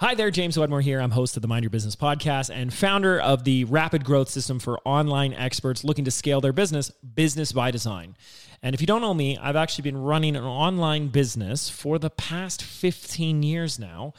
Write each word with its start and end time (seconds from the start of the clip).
Hi 0.00 0.14
there, 0.14 0.30
James 0.30 0.56
Wedmore 0.56 0.80
here. 0.80 1.00
I'm 1.00 1.10
host 1.10 1.34
of 1.34 1.42
the 1.42 1.48
Mind 1.48 1.64
Your 1.64 1.70
Business 1.70 1.96
podcast 1.96 2.54
and 2.54 2.72
founder 2.72 3.18
of 3.18 3.42
the 3.42 3.64
Rapid 3.64 4.04
Growth 4.04 4.28
System 4.28 4.60
for 4.60 4.78
online 4.84 5.34
experts 5.34 5.82
looking 5.82 6.04
to 6.04 6.12
scale 6.12 6.40
their 6.40 6.52
business, 6.52 6.90
Business 6.90 7.50
by 7.50 7.72
Design. 7.72 8.16
And 8.62 8.76
if 8.76 8.80
you 8.80 8.86
don't 8.86 9.00
know 9.00 9.12
me, 9.12 9.36
I've 9.36 9.56
actually 9.56 9.82
been 9.82 10.00
running 10.00 10.36
an 10.36 10.44
online 10.44 11.08
business 11.08 11.68
for 11.68 11.98
the 11.98 12.10
past 12.10 12.62
15 12.62 13.42
years 13.42 13.80
now. 13.80 14.12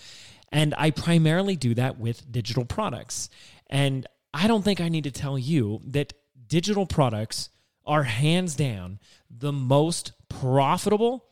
And 0.51 0.75
I 0.77 0.91
primarily 0.91 1.55
do 1.55 1.73
that 1.75 1.97
with 1.97 2.29
digital 2.29 2.65
products. 2.65 3.29
And 3.67 4.05
I 4.33 4.47
don't 4.47 4.63
think 4.63 4.81
I 4.81 4.89
need 4.89 5.05
to 5.05 5.11
tell 5.11 5.39
you 5.39 5.79
that 5.85 6.11
digital 6.45 6.87
products 6.87 7.51
are 7.85 8.03
hands 8.03 8.53
down 8.53 8.99
the 9.29 9.53
most 9.53 10.11
profitable 10.27 11.28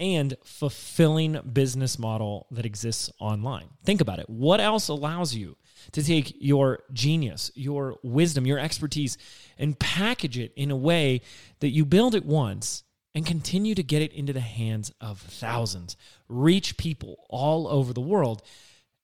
and 0.00 0.34
fulfilling 0.42 1.38
business 1.52 1.98
model 1.98 2.46
that 2.50 2.64
exists 2.64 3.10
online. 3.20 3.68
Think 3.84 4.00
about 4.00 4.18
it. 4.18 4.28
What 4.28 4.58
else 4.58 4.88
allows 4.88 5.34
you 5.34 5.56
to 5.92 6.02
take 6.02 6.34
your 6.40 6.80
genius, 6.92 7.52
your 7.54 7.98
wisdom, 8.02 8.46
your 8.46 8.58
expertise, 8.58 9.18
and 9.58 9.78
package 9.78 10.38
it 10.38 10.52
in 10.56 10.70
a 10.70 10.76
way 10.76 11.20
that 11.60 11.68
you 11.68 11.84
build 11.84 12.14
it 12.14 12.24
once 12.24 12.82
and 13.14 13.26
continue 13.26 13.74
to 13.74 13.82
get 13.82 14.00
it 14.02 14.12
into 14.12 14.32
the 14.32 14.40
hands 14.40 14.92
of 15.00 15.20
thousands, 15.20 15.96
reach 16.28 16.76
people 16.78 17.26
all 17.28 17.68
over 17.68 17.92
the 17.92 18.00
world? 18.00 18.42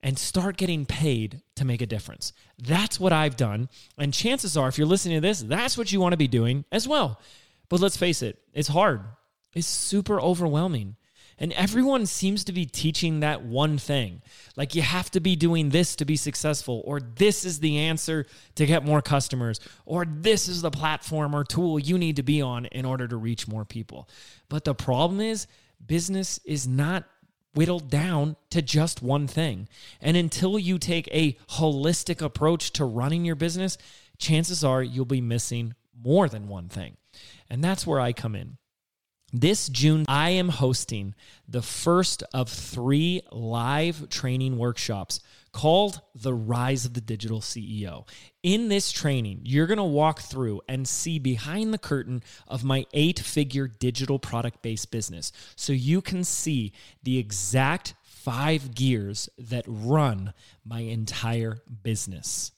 and 0.03 0.17
start 0.17 0.57
getting 0.57 0.87
paid 0.87 1.41
to 1.57 1.65
make 1.65 1.83
a 1.83 1.87
difference. 1.87 2.33
That's 2.59 3.01
what 3.01 3.13
I've 3.13 3.37
done. 3.37 3.69
And 3.99 4.15
chances 4.15 4.57
are, 4.57 4.69
if 4.69 4.79
you're 4.79 4.87
listening 4.87 5.17
to 5.17 5.27
this, 5.27 5.41
that's 5.41 5.77
what 5.77 5.91
you 5.91 5.99
want 5.99 6.13
to 6.13 6.19
be 6.19 6.29
doing 6.29 6.65
as 6.71 6.87
well. 6.87 7.21
But 7.69 7.81
let's 7.81 7.97
face 7.97 8.23
it, 8.23 8.39
it's 8.53 8.69
hard 8.69 9.01
is 9.57 9.67
super 9.67 10.21
overwhelming. 10.21 10.97
And 11.39 11.53
everyone 11.53 12.07
seems 12.07 12.45
to 12.45 12.53
be 12.53 12.65
teaching 12.65 13.21
that 13.21 13.43
one 13.43 13.79
thing. 13.79 14.23
Like 14.55 14.75
you 14.75 14.83
have 14.83 15.11
to 15.11 15.21
be 15.21 15.37
doing 15.37 15.71
this 15.71 15.97
to 15.97 16.05
be 16.05 16.17
successful, 16.17 16.83
or 16.85 17.01
this 17.01 17.45
is 17.45 17.61
the 17.61 17.79
answer 17.79 18.27
to 18.55 18.67
get 18.67 18.85
more 18.85 19.03
customers, 19.03 19.61
or 19.85 20.07
this 20.07 20.49
is 20.49 20.63
the 20.63 20.71
platform 20.71 21.35
or 21.35 21.45
tool 21.45 21.79
you 21.79 21.99
need 21.99 22.17
to 22.17 22.23
be 22.23 22.41
on 22.41 22.67
in 22.67 22.85
order 22.85 23.09
to 23.09 23.17
reach 23.17 23.49
more 23.49 23.65
people. 23.65 24.09
But 24.49 24.65
the 24.65 24.75
problem 24.75 25.21
is, 25.21 25.47
business 25.85 26.39
is 26.45 26.67
not 26.67 27.05
whittled 27.55 27.91
down 27.91 28.37
to 28.51 28.63
just 28.63 29.03
one 29.03 29.27
thing. 29.27 29.69
And 30.01 30.17
until 30.17 30.59
you 30.59 30.79
take 30.79 31.09
a 31.09 31.33
holistic 31.51 32.23
approach 32.23 32.73
to 32.73 32.85
running 32.85 33.25
your 33.25 33.37
business, 33.37 33.77
chances 34.19 34.65
are 34.65 34.83
you'll 34.83 35.05
be 35.07 35.21
missing 35.21 35.75
more 36.03 36.29
than 36.29 36.49
one 36.49 36.69
thing. 36.69 36.97
And 37.49 37.63
that's 37.63 37.87
where 37.87 38.01
I 38.01 38.13
come 38.13 38.35
in. 38.35 38.57
This 39.33 39.69
June, 39.69 40.05
I 40.07 40.31
am 40.31 40.51
hosting 40.51 41.15
the 41.49 41.61
first 41.61 42.23
of 42.33 42.49
three 42.49 43.23
live 43.33 44.09
training 44.09 44.57
workshops 44.57 45.19
called 45.51 46.01
The 46.15 46.33
Rise 46.33 46.85
of 46.85 46.95
the 46.95 47.01
Digital 47.01 47.41
CEO. 47.41 48.07
In 48.45 48.69
this 48.69 48.93
training, 48.93 49.41
you're 49.43 49.67
going 49.67 49.79
to 49.79 49.85
walk 49.85 50.21
through 50.21 50.61
and 50.69 50.87
see 50.87 51.19
behind 51.19 51.75
the 51.75 51.79
curtain 51.79 52.23
of 52.47 52.63
my 52.63 52.87
eight 52.93 53.19
figure 53.19 53.67
digital 53.67 54.21
product 54.21 54.63
based 54.63 54.93
business 54.93 55.33
so 55.57 55.73
you 55.73 56.01
can 56.01 56.23
see 56.23 56.73
the 57.03 57.19
exact 57.19 57.95
five 58.05 58.77
gears 58.77 59.29
that 59.39 59.65
run 59.67 60.35
my 60.65 60.81
entire 60.81 61.59
business. 61.83 62.53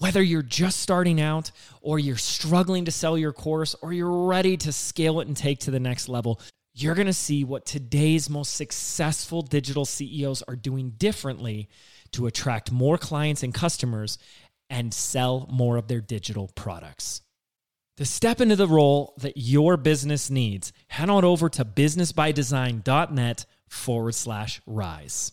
Whether 0.00 0.22
you're 0.22 0.40
just 0.40 0.80
starting 0.80 1.20
out, 1.20 1.50
or 1.82 1.98
you're 1.98 2.16
struggling 2.16 2.86
to 2.86 2.90
sell 2.90 3.18
your 3.18 3.34
course, 3.34 3.76
or 3.82 3.92
you're 3.92 4.26
ready 4.26 4.56
to 4.56 4.72
scale 4.72 5.20
it 5.20 5.28
and 5.28 5.36
take 5.36 5.58
to 5.60 5.70
the 5.70 5.78
next 5.78 6.08
level, 6.08 6.40
you're 6.72 6.94
gonna 6.94 7.12
see 7.12 7.44
what 7.44 7.66
today's 7.66 8.30
most 8.30 8.54
successful 8.54 9.42
digital 9.42 9.84
CEOs 9.84 10.40
are 10.48 10.56
doing 10.56 10.92
differently 10.96 11.68
to 12.12 12.26
attract 12.26 12.72
more 12.72 12.96
clients 12.96 13.42
and 13.42 13.52
customers 13.52 14.16
and 14.70 14.94
sell 14.94 15.46
more 15.52 15.76
of 15.76 15.88
their 15.88 16.00
digital 16.00 16.48
products. 16.54 17.20
To 17.98 18.06
step 18.06 18.40
into 18.40 18.56
the 18.56 18.66
role 18.66 19.12
that 19.18 19.36
your 19.36 19.76
business 19.76 20.30
needs, 20.30 20.72
head 20.88 21.10
on 21.10 21.26
over 21.26 21.50
to 21.50 21.64
businessbydesign.net 21.66 23.44
forward 23.68 24.14
slash 24.14 24.62
rise. 24.64 25.32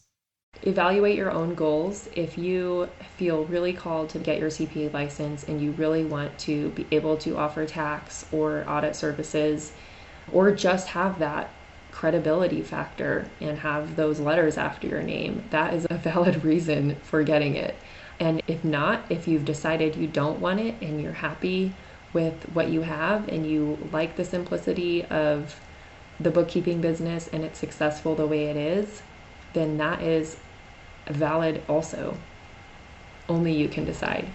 Evaluate 0.63 1.16
your 1.16 1.31
own 1.31 1.56
goals. 1.56 2.09
If 2.16 2.38
you 2.38 2.90
feel 3.16 3.45
really 3.45 3.73
called 3.73 4.09
to 4.09 4.19
get 4.19 4.40
your 4.40 4.50
CPA 4.50 4.94
license 4.94 5.44
and 5.44 5.62
you 5.62 5.72
really 5.72 6.03
want 6.03 6.38
to 6.40 6.69
be 6.69 6.85
able 6.91 7.18
to 7.18 7.38
offer 7.38 7.66
tax 7.66 8.25
or 8.31 8.66
audit 8.68 8.95
services, 8.95 9.72
or 10.31 10.51
just 10.51 10.90
have 10.90 11.19
that 11.19 11.50
credibility 11.91 12.62
factor 12.62 13.28
and 13.41 13.57
have 13.59 13.95
those 13.95 14.19
letters 14.19 14.57
after 14.57 14.88
your 14.88 15.01
name, 15.01 15.44
that 15.50 15.73
is 15.73 15.88
a 15.90 15.97
valid 15.97 16.44
reason 16.44 16.95
for 17.03 17.24
getting 17.24 17.56
it. 17.56 17.75
And 18.19 18.41
if 18.47 18.63
not, 18.63 19.06
if 19.09 19.28
you've 19.28 19.45
decided 19.45 19.95
you 19.95 20.07
don't 20.07 20.39
want 20.39 20.59
it 20.59 20.75
and 20.81 21.01
you're 21.01 21.13
happy 21.13 21.74
with 22.13 22.44
what 22.53 22.69
you 22.69 22.81
have 22.81 23.28
and 23.28 23.45
you 23.50 23.78
like 23.91 24.16
the 24.16 24.25
simplicity 24.25 25.06
of 25.06 25.59
the 26.19 26.31
bookkeeping 26.31 26.81
business 26.81 27.28
and 27.28 27.44
it's 27.44 27.59
successful 27.59 28.16
the 28.16 28.25
way 28.25 28.45
it 28.45 28.57
is, 28.57 29.01
then 29.53 29.78
that 29.78 30.01
is 30.01 30.38
valid 31.09 31.63
also. 31.68 32.18
Only 33.29 33.53
you 33.53 33.68
can 33.68 33.85
decide. 33.85 34.28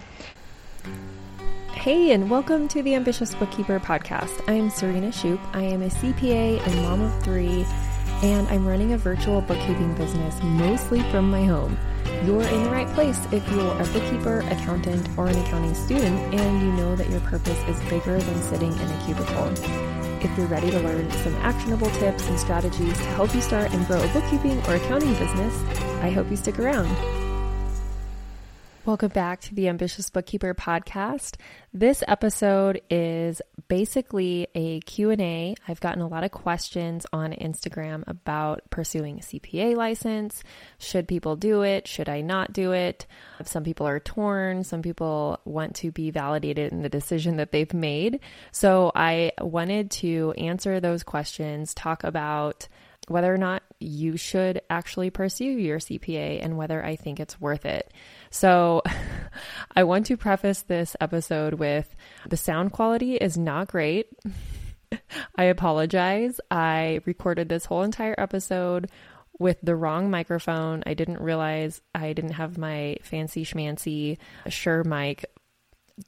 Hey, 1.71 2.11
and 2.11 2.29
welcome 2.29 2.67
to 2.69 2.81
the 2.81 2.95
Ambitious 2.95 3.35
Bookkeeper 3.35 3.79
podcast. 3.79 4.41
I 4.47 4.53
am 4.53 4.69
Serena 4.69 5.07
Shoup. 5.07 5.39
I 5.53 5.63
am 5.63 5.81
a 5.81 5.89
CPA 5.89 6.65
and 6.65 6.75
mom 6.83 7.01
of 7.01 7.23
three, 7.23 7.65
and 8.21 8.47
I'm 8.47 8.65
running 8.65 8.93
a 8.93 8.97
virtual 8.97 9.41
bookkeeping 9.41 9.93
business 9.95 10.41
mostly 10.43 11.01
from 11.11 11.29
my 11.29 11.43
home. 11.43 11.77
You're 12.23 12.43
in 12.43 12.63
the 12.63 12.69
right 12.69 12.87
place 12.89 13.19
if 13.33 13.45
you're 13.51 13.81
a 13.81 13.85
bookkeeper, 13.87 14.41
accountant, 14.49 15.09
or 15.17 15.27
an 15.27 15.37
accounting 15.39 15.75
student, 15.75 16.33
and 16.33 16.61
you 16.61 16.71
know 16.71 16.95
that 16.95 17.09
your 17.09 17.19
purpose 17.21 17.59
is 17.67 17.79
bigger 17.89 18.17
than 18.17 18.41
sitting 18.43 18.71
in 18.71 18.89
a 18.89 19.05
cubicle. 19.05 20.02
If 20.23 20.37
you're 20.37 20.47
ready 20.47 20.71
to 20.71 20.79
learn 20.79 21.11
some 21.11 21.35
actionable 21.35 21.89
tips 21.91 22.27
and 22.27 22.39
strategies 22.39 22.97
to 22.97 23.03
help 23.15 23.35
you 23.35 23.41
start 23.41 23.73
and 23.73 23.85
grow 23.85 24.01
a 24.01 24.07
bookkeeping 24.13 24.57
or 24.67 24.75
accounting 24.75 25.13
business, 25.15 25.61
I 26.01 26.09
hope 26.09 26.31
you 26.31 26.37
stick 26.37 26.59
around. 26.59 27.22
Welcome 28.85 29.11
back 29.11 29.39
to 29.43 29.55
the 29.55 29.69
Ambitious 29.69 30.09
Bookkeeper 30.09 30.53
podcast. 30.53 31.37
This 31.73 32.03
episode 32.05 32.81
is 32.89 33.41
basically 33.69 34.49
a 34.53 34.81
Q&A. 34.81 35.55
I've 35.65 35.79
gotten 35.79 36.01
a 36.01 36.07
lot 36.09 36.25
of 36.25 36.31
questions 36.31 37.05
on 37.13 37.31
Instagram 37.31 38.03
about 38.07 38.69
pursuing 38.71 39.19
a 39.19 39.21
CPA 39.21 39.77
license. 39.77 40.43
Should 40.79 41.07
people 41.07 41.37
do 41.37 41.61
it? 41.61 41.87
Should 41.87 42.09
I 42.09 42.19
not 42.19 42.51
do 42.51 42.73
it? 42.73 43.07
Some 43.45 43.63
people 43.63 43.87
are 43.87 44.01
torn. 44.01 44.65
Some 44.65 44.81
people 44.81 45.39
want 45.45 45.75
to 45.77 45.89
be 45.89 46.11
validated 46.11 46.73
in 46.73 46.81
the 46.81 46.89
decision 46.89 47.37
that 47.37 47.53
they've 47.53 47.73
made. 47.73 48.19
So 48.51 48.91
I 48.93 49.31
wanted 49.39 49.91
to 49.91 50.33
answer 50.37 50.81
those 50.81 51.03
questions, 51.03 51.73
talk 51.73 52.03
about 52.03 52.67
whether 53.07 53.33
or 53.33 53.37
not 53.37 53.63
you 53.79 54.17
should 54.17 54.61
actually 54.69 55.09
pursue 55.09 55.43
your 55.43 55.79
CPA 55.79 56.43
and 56.43 56.57
whether 56.57 56.83
I 56.83 56.95
think 56.95 57.19
it's 57.19 57.39
worth 57.39 57.65
it. 57.65 57.91
So, 58.33 58.81
I 59.75 59.83
want 59.83 60.07
to 60.07 60.17
preface 60.17 60.63
this 60.63 60.95
episode 60.99 61.53
with 61.53 61.95
the 62.27 62.35
sound 62.35 62.71
quality 62.71 63.15
is 63.15 63.37
not 63.37 63.67
great. 63.67 64.07
I 65.35 65.45
apologize. 65.45 66.41
I 66.49 66.99
recorded 67.05 67.47
this 67.47 67.65
whole 67.65 67.83
entire 67.83 68.15
episode 68.17 68.89
with 69.37 69.57
the 69.61 69.75
wrong 69.75 70.09
microphone. 70.09 70.81
I 70.87 70.95
didn't 70.95 71.21
realize 71.21 71.81
I 71.93 72.13
didn't 72.13 72.33
have 72.33 72.57
my 72.57 72.97
fancy 73.03 73.45
schmancy 73.45 74.17
Shure 74.47 74.83
mic 74.83 75.25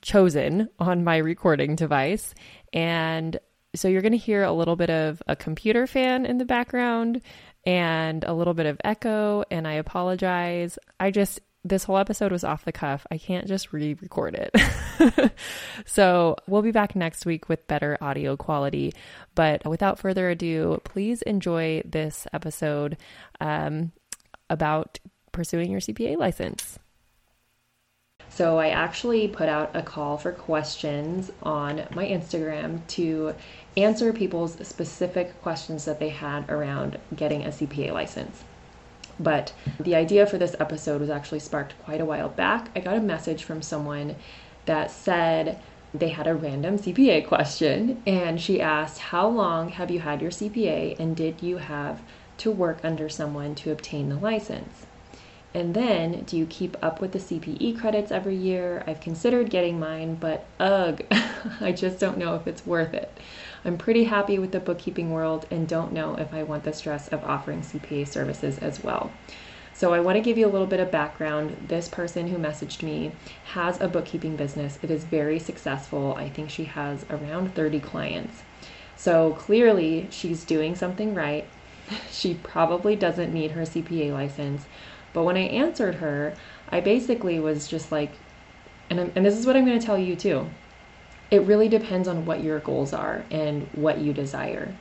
chosen 0.02 0.70
on 0.80 1.04
my 1.04 1.18
recording 1.18 1.76
device. 1.76 2.34
And 2.74 3.38
so 3.76 3.88
you're 3.88 4.02
going 4.02 4.14
to 4.14 4.18
hear 4.18 4.44
a 4.44 4.52
little 4.52 4.76
bit 4.76 4.90
of 4.90 5.22
a 5.28 5.36
computer 5.36 5.86
fan 5.86 6.26
in 6.26 6.40
the 6.40 6.46
background 6.46 7.22
and 7.68 8.24
a 8.24 8.34
little 8.34 8.56
bit 8.56 8.66
of 8.66 8.82
echo. 8.84 9.44
And 9.52 9.68
I 9.68 9.74
apologize. 9.74 10.80
I 11.00 11.12
just, 11.12 11.40
this 11.66 11.84
whole 11.84 11.98
episode 11.98 12.32
was 12.32 12.44
off 12.44 12.64
the 12.64 12.72
cuff. 12.72 13.08
I 13.10 13.18
can't 13.18 13.48
just 13.48 13.74
re 13.74 13.96
record 13.96 14.36
it. 14.36 15.34
so 15.86 16.38
we'll 16.48 16.62
be 16.62 16.72
back 16.72 16.96
next 16.96 17.26
week 17.26 17.50
with 17.50 17.68
better 17.68 17.98
audio 18.00 18.38
quality. 18.38 18.94
But 19.34 19.66
without 19.66 19.98
further 19.98 20.30
ado, 20.30 20.80
please 20.84 21.24
enjoy 21.24 21.82
this 21.84 22.28
episode 22.32 22.98
um, 23.42 23.92
about 24.48 25.00
pursuing 25.32 25.72
your 25.72 25.82
CPA 25.82 26.18
license. 26.18 26.78
So 28.30 28.60
I 28.60 28.70
actually 28.70 29.28
put 29.28 29.50
out 29.50 29.76
a 29.76 29.82
call 29.82 30.18
for 30.18 30.32
questions 30.32 31.32
on 31.42 31.88
my 31.96 32.06
Instagram 32.06 32.86
to 32.90 33.34
answer 33.76 34.14
people's 34.14 34.54
specific 34.68 35.42
questions 35.42 35.86
that 35.86 36.00
they 36.00 36.10
had 36.10 36.48
around 36.50 37.00
getting 37.16 37.46
a 37.46 37.50
CPA 37.50 37.92
license. 37.92 38.44
But 39.20 39.54
the 39.80 39.96
idea 39.96 40.26
for 40.26 40.38
this 40.38 40.56
episode 40.60 41.02
was 41.02 41.10
actually 41.10 41.40
sparked 41.40 41.76
quite 41.84 42.02
a 42.02 42.06
while 42.06 42.30
back. 42.30 42.70
I 42.76 42.80
got 42.80 42.98
a 42.98 43.02
message 43.02 43.44
from 43.44 43.62
someone 43.62 44.16
that 44.66 44.92
said 44.92 45.60
they 45.94 46.10
had 46.10 46.28
a 46.28 46.36
random 46.36 46.78
CPA 46.78 47.26
question, 47.28 48.02
and 48.06 48.42
she 48.42 48.62
asked, 48.62 49.00
How 49.00 49.28
long 49.28 49.70
have 49.70 49.90
you 49.90 50.00
had 50.02 50.22
your 50.22 50.32
CPA, 50.32 51.00
and 51.00 51.16
did 51.16 51.42
you 51.42 51.58
have 51.58 52.02
to 52.38 52.52
work 52.52 52.80
under 52.84 53.08
someone 53.08 53.56
to 53.56 53.72
obtain 53.72 54.10
the 54.10 54.18
license? 54.18 54.86
And 55.56 55.74
then, 55.74 56.24
do 56.26 56.36
you 56.36 56.46
keep 56.48 56.76
up 56.84 57.00
with 57.00 57.14
the 57.14 57.18
CPE 57.18 57.80
credits 57.80 58.12
every 58.12 58.36
year? 58.36 58.84
I've 58.86 59.00
considered 59.00 59.50
getting 59.50 59.80
mine, 59.80 60.16
but 60.16 60.44
ugh, 60.60 61.02
I 61.62 61.72
just 61.72 61.98
don't 61.98 62.18
know 62.18 62.36
if 62.36 62.46
it's 62.46 62.66
worth 62.66 62.94
it. 62.94 63.10
I'm 63.64 63.78
pretty 63.78 64.04
happy 64.04 64.38
with 64.38 64.52
the 64.52 64.60
bookkeeping 64.60 65.12
world 65.12 65.48
and 65.50 65.66
don't 65.66 65.94
know 65.94 66.16
if 66.16 66.34
I 66.34 66.44
want 66.44 66.66
the 66.66 66.74
stress 66.74 67.08
of 67.08 67.24
offering 67.24 67.62
CPA 67.62 68.06
services 68.06 68.58
as 68.58 68.84
well. 68.84 69.14
So, 69.74 69.94
I 69.94 70.02
want 70.02 70.18
to 70.18 70.22
give 70.22 70.38
you 70.38 70.46
a 70.46 70.52
little 70.52 70.68
bit 70.68 70.82
of 70.82 70.92
background. 70.92 71.56
This 71.70 71.88
person 71.88 72.28
who 72.28 72.38
messaged 72.38 72.84
me 72.84 73.14
has 73.54 73.80
a 73.80 73.88
bookkeeping 73.88 74.36
business. 74.36 74.78
It 74.82 74.92
is 74.92 75.06
very 75.06 75.40
successful. 75.40 76.16
I 76.18 76.28
think 76.28 76.50
she 76.50 76.66
has 76.66 77.06
around 77.10 77.56
30 77.56 77.80
clients. 77.80 78.42
So, 78.98 79.32
clearly, 79.32 80.10
she's 80.12 80.44
doing 80.44 80.76
something 80.76 81.16
right. 81.16 81.48
She 82.12 82.34
probably 82.34 82.98
doesn't 82.98 83.34
need 83.34 83.52
her 83.52 83.62
CPA 83.62 84.12
license 84.12 84.66
but 85.16 85.24
when 85.24 85.38
I 85.38 85.44
answered 85.48 85.96
her, 85.96 86.34
I 86.68 86.82
basically 86.82 87.40
was 87.40 87.70
just 87.70 87.90
like, 87.90 88.12
and, 88.90 89.00
and 89.00 89.26
this 89.26 89.38
is 89.38 89.46
what 89.46 89.56
I'm 89.56 89.66
going 89.66 89.80
to 89.80 89.86
tell 89.86 89.98
you 89.98 90.14
too. 90.14 90.46
It 91.32 91.44
really 91.44 91.70
depends 91.70 92.10
on 92.10 92.26
what 92.26 92.44
your 92.44 92.60
goals 92.60 92.92
are 92.92 93.24
and 93.32 93.64
what 93.72 94.00
you 94.00 94.12
desire. 94.12 94.76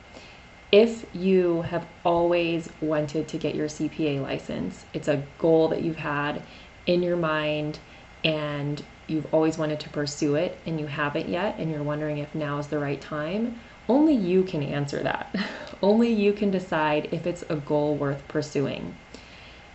If 0.73 1.05
you 1.15 1.61
have 1.61 1.87
always 2.03 2.67
wanted 2.81 3.29
to 3.29 3.37
get 3.37 3.55
your 3.55 3.69
CPA 3.69 4.21
license, 4.21 4.85
it's 4.93 5.07
a 5.07 5.23
goal 5.37 5.69
that 5.69 5.83
you've 5.83 5.95
had 5.95 6.41
in 6.85 7.01
your 7.01 7.15
mind 7.15 7.79
and 8.25 8.83
you've 9.07 9.33
always 9.33 9.57
wanted 9.57 9.79
to 9.79 9.89
pursue 9.89 10.35
it 10.35 10.59
and 10.65 10.81
you 10.81 10.85
haven't 10.85 11.29
yet 11.29 11.55
and 11.59 11.71
you're 11.71 11.81
wondering 11.81 12.17
if 12.17 12.35
now 12.35 12.57
is 12.57 12.67
the 12.67 12.77
right 12.77 12.99
time, 12.99 13.57
only 13.87 14.13
you 14.13 14.43
can 14.43 14.61
answer 14.61 15.01
that. 15.01 15.33
only 15.81 16.11
you 16.11 16.33
can 16.33 16.51
decide 16.51 17.07
if 17.13 17.25
it's 17.25 17.45
a 17.49 17.55
goal 17.55 17.95
worth 17.95 18.27
pursuing. 18.27 18.93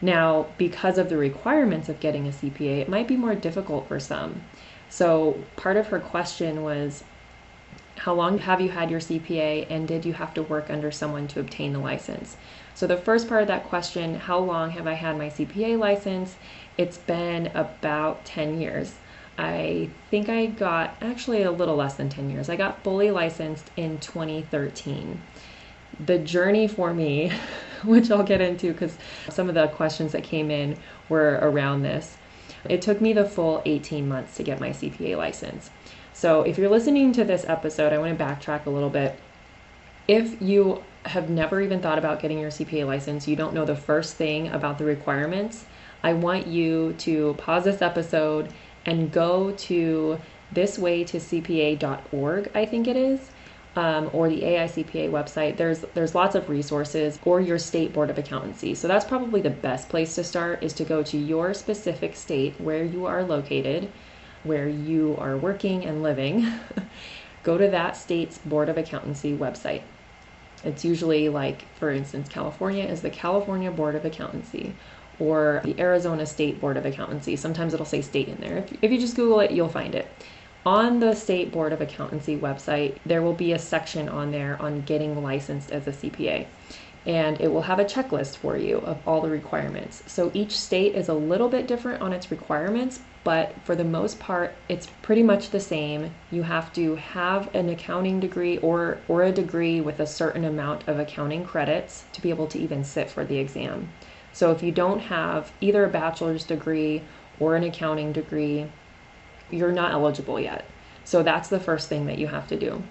Now, 0.00 0.46
because 0.56 0.98
of 0.98 1.08
the 1.08 1.18
requirements 1.18 1.88
of 1.88 2.00
getting 2.00 2.26
a 2.26 2.30
CPA, 2.30 2.80
it 2.80 2.88
might 2.88 3.08
be 3.08 3.16
more 3.16 3.34
difficult 3.34 3.88
for 3.88 4.00
some. 4.00 4.42
So, 4.88 5.44
part 5.56 5.76
of 5.76 5.88
her 5.88 6.00
question 6.00 6.62
was 6.62 7.04
How 7.98 8.14
long 8.14 8.38
have 8.38 8.60
you 8.60 8.70
had 8.70 8.90
your 8.90 9.00
CPA 9.00 9.66
and 9.70 9.86
did 9.86 10.06
you 10.06 10.14
have 10.14 10.32
to 10.34 10.42
work 10.42 10.70
under 10.70 10.90
someone 10.90 11.28
to 11.28 11.40
obtain 11.40 11.72
the 11.72 11.78
license? 11.78 12.36
So, 12.74 12.86
the 12.86 12.96
first 12.96 13.28
part 13.28 13.42
of 13.42 13.48
that 13.48 13.64
question, 13.64 14.14
How 14.14 14.38
long 14.38 14.70
have 14.70 14.86
I 14.86 14.94
had 14.94 15.18
my 15.18 15.28
CPA 15.28 15.78
license? 15.78 16.36
It's 16.78 16.98
been 16.98 17.48
about 17.48 18.24
10 18.24 18.60
years. 18.60 18.94
I 19.36 19.90
think 20.10 20.28
I 20.28 20.46
got 20.46 20.96
actually 21.00 21.42
a 21.42 21.50
little 21.50 21.76
less 21.76 21.94
than 21.94 22.08
10 22.08 22.30
years. 22.30 22.48
I 22.48 22.56
got 22.56 22.82
fully 22.82 23.10
licensed 23.10 23.70
in 23.76 23.98
2013 23.98 25.20
the 26.06 26.18
journey 26.18 26.66
for 26.68 26.94
me, 26.94 27.32
which 27.84 28.10
I'll 28.10 28.22
get 28.22 28.40
into 28.40 28.72
because 28.72 28.96
some 29.28 29.48
of 29.48 29.54
the 29.54 29.68
questions 29.68 30.12
that 30.12 30.24
came 30.24 30.50
in 30.50 30.76
were 31.08 31.38
around 31.42 31.82
this. 31.82 32.16
It 32.68 32.82
took 32.82 33.00
me 33.00 33.12
the 33.12 33.24
full 33.24 33.62
18 33.64 34.08
months 34.08 34.36
to 34.36 34.42
get 34.42 34.60
my 34.60 34.70
CPA 34.70 35.16
license. 35.16 35.70
So, 36.12 36.42
if 36.42 36.58
you're 36.58 36.68
listening 36.68 37.12
to 37.12 37.24
this 37.24 37.46
episode, 37.48 37.94
I 37.94 37.98
want 37.98 38.18
to 38.18 38.24
backtrack 38.24 38.66
a 38.66 38.70
little 38.70 38.90
bit. 38.90 39.18
If 40.06 40.42
you 40.42 40.82
have 41.06 41.30
never 41.30 41.62
even 41.62 41.80
thought 41.80 41.96
about 41.98 42.20
getting 42.20 42.38
your 42.38 42.50
CPA 42.50 42.86
license, 42.86 43.26
you 43.26 43.36
don't 43.36 43.54
know 43.54 43.64
the 43.64 43.76
first 43.76 44.16
thing 44.16 44.48
about 44.48 44.76
the 44.76 44.84
requirements, 44.84 45.64
I 46.02 46.12
want 46.12 46.46
you 46.46 46.94
to 46.98 47.34
pause 47.34 47.64
this 47.64 47.80
episode 47.80 48.52
and 48.84 49.10
go 49.10 49.52
to 49.52 50.18
thiswaytocpa.org, 50.54 52.50
I 52.54 52.66
think 52.66 52.88
it 52.88 52.96
is 52.96 53.30
um, 53.76 54.10
or 54.12 54.28
the 54.28 54.42
AICPA 54.42 55.10
website, 55.10 55.56
there's 55.56 55.80
there's 55.94 56.14
lots 56.14 56.34
of 56.34 56.48
resources, 56.48 57.18
or 57.24 57.40
your 57.40 57.58
state 57.58 57.92
board 57.92 58.10
of 58.10 58.18
accountancy. 58.18 58.74
So 58.74 58.88
that's 58.88 59.04
probably 59.04 59.40
the 59.40 59.50
best 59.50 59.88
place 59.88 60.14
to 60.16 60.24
start 60.24 60.62
is 60.62 60.72
to 60.74 60.84
go 60.84 61.02
to 61.04 61.16
your 61.16 61.54
specific 61.54 62.16
state 62.16 62.60
where 62.60 62.84
you 62.84 63.06
are 63.06 63.22
located, 63.22 63.90
where 64.42 64.68
you 64.68 65.16
are 65.18 65.36
working 65.36 65.84
and 65.84 66.02
living. 66.02 66.50
go 67.42 67.56
to 67.56 67.68
that 67.68 67.96
state's 67.96 68.38
board 68.38 68.68
of 68.68 68.76
accountancy 68.76 69.36
website. 69.36 69.82
It's 70.64 70.84
usually 70.84 71.28
like, 71.28 71.64
for 71.76 71.90
instance, 71.90 72.28
California 72.28 72.84
is 72.84 73.00
the 73.00 73.10
California 73.10 73.70
Board 73.70 73.94
of 73.94 74.04
Accountancy 74.04 74.74
or 75.18 75.60
the 75.64 75.78
Arizona 75.78 76.26
State 76.26 76.60
Board 76.60 76.76
of 76.76 76.84
Accountancy. 76.84 77.36
Sometimes 77.36 77.72
it'll 77.72 77.86
say 77.86 78.02
state 78.02 78.28
in 78.28 78.36
there. 78.36 78.58
If, 78.58 78.72
if 78.82 78.90
you 78.90 78.98
just 78.98 79.16
Google 79.16 79.40
it, 79.40 79.52
you'll 79.52 79.68
find 79.68 79.94
it. 79.94 80.06
On 80.66 81.00
the 81.00 81.14
State 81.14 81.52
Board 81.52 81.72
of 81.72 81.80
Accountancy 81.80 82.36
website, 82.36 82.98
there 83.06 83.22
will 83.22 83.32
be 83.32 83.52
a 83.52 83.58
section 83.58 84.10
on 84.10 84.30
there 84.30 84.60
on 84.60 84.82
getting 84.82 85.22
licensed 85.22 85.72
as 85.72 85.86
a 85.86 85.92
CPA. 85.92 86.46
And 87.06 87.40
it 87.40 87.48
will 87.48 87.62
have 87.62 87.78
a 87.78 87.84
checklist 87.86 88.36
for 88.36 88.58
you 88.58 88.76
of 88.80 88.98
all 89.06 89.22
the 89.22 89.30
requirements. 89.30 90.02
So 90.06 90.30
each 90.34 90.58
state 90.58 90.94
is 90.94 91.08
a 91.08 91.14
little 91.14 91.48
bit 91.48 91.66
different 91.66 92.02
on 92.02 92.12
its 92.12 92.30
requirements, 92.30 93.00
but 93.24 93.54
for 93.64 93.74
the 93.74 93.84
most 93.84 94.20
part, 94.20 94.54
it's 94.68 94.88
pretty 95.00 95.22
much 95.22 95.48
the 95.48 95.60
same. 95.60 96.12
You 96.30 96.42
have 96.42 96.74
to 96.74 96.96
have 96.96 97.54
an 97.54 97.70
accounting 97.70 98.20
degree 98.20 98.58
or, 98.58 98.98
or 99.08 99.22
a 99.22 99.32
degree 99.32 99.80
with 99.80 99.98
a 99.98 100.06
certain 100.06 100.44
amount 100.44 100.86
of 100.86 100.98
accounting 100.98 101.42
credits 101.42 102.04
to 102.12 102.20
be 102.20 102.28
able 102.28 102.48
to 102.48 102.58
even 102.58 102.84
sit 102.84 103.08
for 103.08 103.24
the 103.24 103.38
exam. 103.38 103.88
So 104.34 104.50
if 104.50 104.62
you 104.62 104.72
don't 104.72 105.00
have 105.00 105.52
either 105.62 105.86
a 105.86 105.88
bachelor's 105.88 106.44
degree 106.44 107.02
or 107.38 107.56
an 107.56 107.64
accounting 107.64 108.12
degree, 108.12 108.70
you're 109.52 109.72
not 109.72 109.92
eligible 109.92 110.38
yet. 110.40 110.64
So 111.04 111.22
that's 111.22 111.48
the 111.48 111.60
first 111.60 111.88
thing 111.88 112.06
that 112.06 112.18
you 112.18 112.28
have 112.28 112.46
to 112.48 112.56
do. 112.56 112.82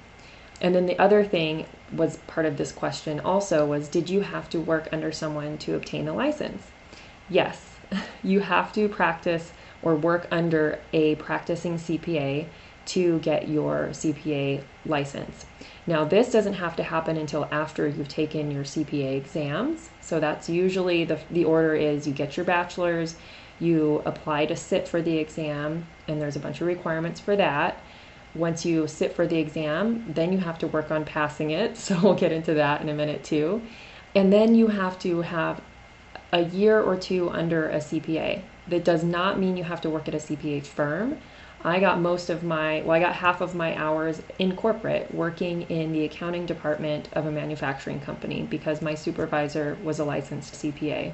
And 0.62 0.76
then 0.76 0.86
the 0.86 1.00
other 1.00 1.24
thing 1.24 1.66
was 1.94 2.18
part 2.28 2.46
of 2.46 2.58
this 2.58 2.72
question 2.72 3.20
also 3.22 3.66
was 3.66 3.88
did 3.88 4.10
you 4.10 4.22
have 4.22 4.50
to 4.50 4.60
work 4.60 4.90
under 4.92 5.12
someone 5.12 5.58
to 5.60 5.76
obtain 5.76 6.08
a 6.08 6.14
license? 6.14 6.64
Yes, 7.30 7.78
you 8.24 8.42
have 8.42 8.74
to 8.74 8.90
practice 8.90 9.52
or 9.82 9.96
work 9.96 10.28
under 10.32 10.80
a 10.92 11.16
practicing 11.16 11.76
CPA 11.76 12.48
to 12.86 13.20
get 13.20 13.48
your 13.48 13.90
CPA 13.92 14.64
license. 14.86 15.46
Now, 15.86 16.04
this 16.04 16.32
doesn't 16.32 16.54
have 16.54 16.76
to 16.78 16.84
happen 16.84 17.18
until 17.18 17.48
after 17.52 17.88
you've 17.88 18.08
taken 18.08 18.52
your 18.52 18.64
CPA 18.64 19.16
exams. 19.16 19.90
So 20.02 20.20
that's 20.20 20.50
usually 20.50 21.06
the, 21.06 21.20
the 21.30 21.46
order 21.46 21.76
is 21.76 22.08
you 22.08 22.14
get 22.14 22.36
your 22.36 22.46
bachelor's, 22.46 23.16
you 23.60 24.02
apply 24.06 24.46
to 24.48 24.56
sit 24.56 24.88
for 24.88 25.02
the 25.02 25.18
exam, 25.18 25.86
and 26.08 26.22
there's 26.22 26.36
a 26.36 26.40
bunch 26.40 26.62
of 26.62 26.68
requirements 26.68 27.20
for 27.20 27.36
that. 27.36 27.82
Once 28.36 28.66
you 28.66 28.88
sit 28.88 29.14
for 29.14 29.26
the 29.26 29.38
exam, 29.38 30.06
then 30.08 30.32
you 30.32 30.38
have 30.38 30.60
to 30.60 30.68
work 30.68 30.92
on 30.92 31.04
passing 31.04 31.52
it. 31.52 31.78
So 31.78 32.00
we'll 32.02 32.14
get 32.14 32.32
into 32.32 32.54
that 32.56 32.82
in 32.82 32.90
a 32.90 32.94
minute 32.94 33.24
too. 33.24 33.62
And 34.16 34.32
then 34.32 34.56
you 34.56 34.68
have 34.68 35.00
to 35.00 35.22
have 35.22 35.62
a 36.32 36.44
year 36.44 36.80
or 36.80 36.96
two 36.96 37.30
under 37.30 37.70
a 37.70 37.78
CPA. 37.78 38.42
That 38.68 38.84
does 38.84 39.04
not 39.04 39.40
mean 39.40 39.58
you 39.58 39.64
have 39.64 39.82
to 39.82 39.90
work 39.90 40.08
at 40.08 40.14
a 40.14 40.18
CPA 40.18 40.66
firm. 40.66 41.18
I 41.64 41.80
got 41.80 42.00
most 42.00 42.30
of 42.30 42.44
my, 42.44 42.82
well, 42.82 42.92
I 42.92 43.00
got 43.00 43.16
half 43.16 43.42
of 43.42 43.54
my 43.54 43.76
hours 43.76 44.22
in 44.38 44.56
corporate 44.56 45.14
working 45.14 45.64
in 45.64 45.92
the 45.92 46.06
accounting 46.06 46.46
department 46.46 47.10
of 47.14 47.26
a 47.26 47.32
manufacturing 47.32 48.00
company 48.00 48.44
because 48.44 48.82
my 48.82 48.96
supervisor 48.96 49.78
was 49.84 50.00
a 50.00 50.06
licensed 50.06 50.54
CPA. 50.54 51.12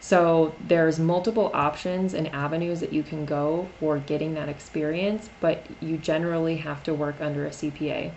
So 0.00 0.54
there's 0.66 0.98
multiple 0.98 1.50
options 1.52 2.14
and 2.14 2.28
avenues 2.28 2.80
that 2.80 2.92
you 2.92 3.02
can 3.02 3.24
go 3.24 3.68
for 3.80 3.98
getting 3.98 4.34
that 4.34 4.48
experience, 4.48 5.28
but 5.40 5.66
you 5.80 5.96
generally 5.98 6.56
have 6.58 6.82
to 6.84 6.94
work 6.94 7.16
under 7.20 7.46
a 7.46 7.50
CPA. 7.50 8.12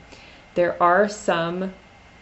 There 0.53 0.81
are 0.81 1.09
some 1.09 1.73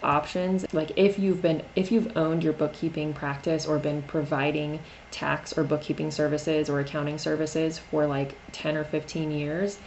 options 0.01 0.65
like 0.73 0.91
if 0.95 1.19
you've 1.19 1.41
been 1.41 1.61
if 1.75 1.91
you've 1.91 2.15
owned 2.15 2.41
your 2.41 2.53
bookkeeping 2.53 3.13
practice 3.13 3.65
or 3.65 3.77
been 3.77 4.01
providing 4.03 4.79
tax 5.11 5.57
or 5.57 5.63
bookkeeping 5.63 6.09
services 6.09 6.69
or 6.69 6.79
accounting 6.79 7.17
services 7.17 7.77
for 7.77 8.07
like 8.07 8.33
10 8.53 8.77
or 8.77 8.85
15 8.85 9.29
years 9.29 9.77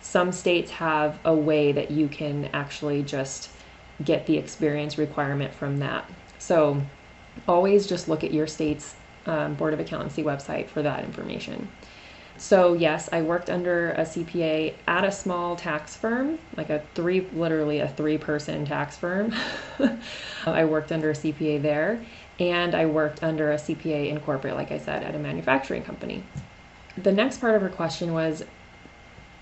some 0.00 0.30
states 0.30 0.70
have 0.72 1.18
a 1.24 1.34
way 1.34 1.72
that 1.72 1.90
you 1.90 2.06
can 2.06 2.50
actually 2.52 3.02
just 3.02 3.50
get 4.04 4.26
the 4.26 4.36
experience 4.36 4.98
requirement 4.98 5.54
from 5.54 5.78
that 5.78 6.04
so 6.38 6.82
always 7.48 7.86
just 7.86 8.08
look 8.08 8.22
at 8.22 8.32
your 8.32 8.46
state's 8.46 8.94
um, 9.26 9.54
Board 9.54 9.74
of 9.74 9.80
Accountancy 9.80 10.22
website 10.22 10.68
for 10.68 10.82
that 10.82 11.04
information. 11.04 11.68
So, 12.38 12.72
yes, 12.72 13.08
I 13.12 13.22
worked 13.22 13.50
under 13.50 13.90
a 13.92 14.02
CPA 14.02 14.74
at 14.88 15.04
a 15.04 15.12
small 15.12 15.54
tax 15.54 15.94
firm, 15.96 16.38
like 16.56 16.70
a 16.70 16.82
three, 16.94 17.20
literally 17.32 17.78
a 17.80 17.88
three 17.88 18.18
person 18.18 18.64
tax 18.64 18.96
firm. 18.96 19.34
I 20.46 20.64
worked 20.64 20.90
under 20.90 21.10
a 21.10 21.14
CPA 21.14 21.62
there, 21.62 22.04
and 22.40 22.74
I 22.74 22.86
worked 22.86 23.22
under 23.22 23.52
a 23.52 23.56
CPA 23.56 24.08
in 24.08 24.18
corporate, 24.20 24.56
like 24.56 24.72
I 24.72 24.78
said, 24.78 25.02
at 25.02 25.14
a 25.14 25.18
manufacturing 25.18 25.84
company. 25.84 26.24
The 26.96 27.12
next 27.12 27.40
part 27.40 27.54
of 27.54 27.62
her 27.62 27.68
question 27.68 28.12
was 28.12 28.44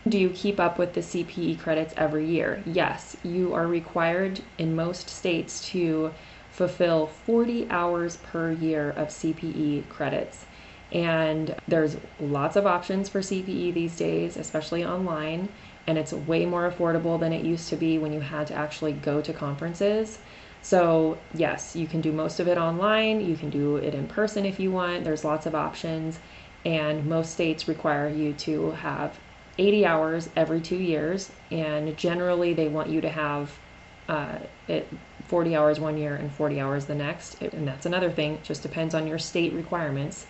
Do 0.07 0.19
you 0.19 0.31
keep 0.31 0.61
up 0.61 0.79
with 0.79 0.93
the 0.93 1.01
CPE 1.01 1.61
credits 1.61 1.95
every 1.97 2.27
year? 2.27 2.63
Yes, 2.67 3.17
you 3.23 3.55
are 3.55 3.67
required 3.67 4.43
in 4.59 4.75
most 4.75 5.09
states 5.09 5.61
to 5.71 6.13
fulfill 6.61 7.07
40 7.07 7.71
hours 7.71 8.19
per 8.19 8.53
year 8.53 8.91
of 8.91 9.09
CPE 9.09 9.89
credits. 9.89 10.45
And 10.93 11.55
there's 11.67 11.97
lots 12.19 12.57
of 12.57 12.67
options 12.67 13.09
for 13.09 13.21
CPE 13.21 13.73
these 13.73 13.97
days, 13.97 14.37
especially 14.37 14.85
online, 14.85 15.49
and 15.87 15.97
it's 15.97 16.13
way 16.13 16.45
more 16.45 16.71
affordable 16.71 17.19
than 17.19 17.33
it 17.33 17.45
used 17.45 17.71
to 17.71 17.77
be 17.77 17.97
when 17.97 18.13
you 18.13 18.21
had 18.21 18.47
to 18.49 18.55
actually 18.55 18.93
go 18.93 19.23
to 19.23 19.33
conferences. 19.33 20.19
So, 20.61 21.23
yes, 21.33 21.75
you 21.75 21.87
can 21.87 22.03
do 22.03 22.13
most 22.13 22.41
of 22.41 22.47
it 22.49 22.59
online. 22.59 23.23
You 23.23 23.37
can 23.37 23.49
do 23.49 23.77
it 23.77 23.95
in 23.95 24.07
person 24.07 24.45
if 24.45 24.61
you 24.61 24.71
want. 24.71 25.05
There's 25.05 25.25
lots 25.25 25.47
of 25.47 25.55
options. 25.55 26.21
And 26.67 27.07
most 27.07 27.33
states 27.33 27.69
require 27.69 28.11
you 28.11 28.35
to 28.35 28.73
have 28.73 29.19
80 29.57 29.87
hours 29.87 30.29
every 30.37 30.61
two 30.61 30.77
years. 30.77 31.33
And 31.51 31.97
generally, 31.97 32.53
they 32.53 32.69
want 32.69 32.91
you 32.91 33.01
to 33.01 33.09
have 33.09 33.59
uh, 34.11 34.39
it 34.67 34.89
40 35.29 35.55
hours 35.55 35.79
one 35.79 35.97
year 35.97 36.17
and 36.17 36.31
40 36.33 36.61
hours 36.61 36.87
the 36.87 36.95
next. 36.95 37.41
And 37.41 37.67
that's 37.67 37.87
another 37.87 38.11
thing, 38.11 38.35
it 38.35 38.43
just 38.43 38.63
depends 38.63 38.95
on 38.95 39.07
your 39.07 39.19
state 39.19 39.53
requirements. 39.53 40.27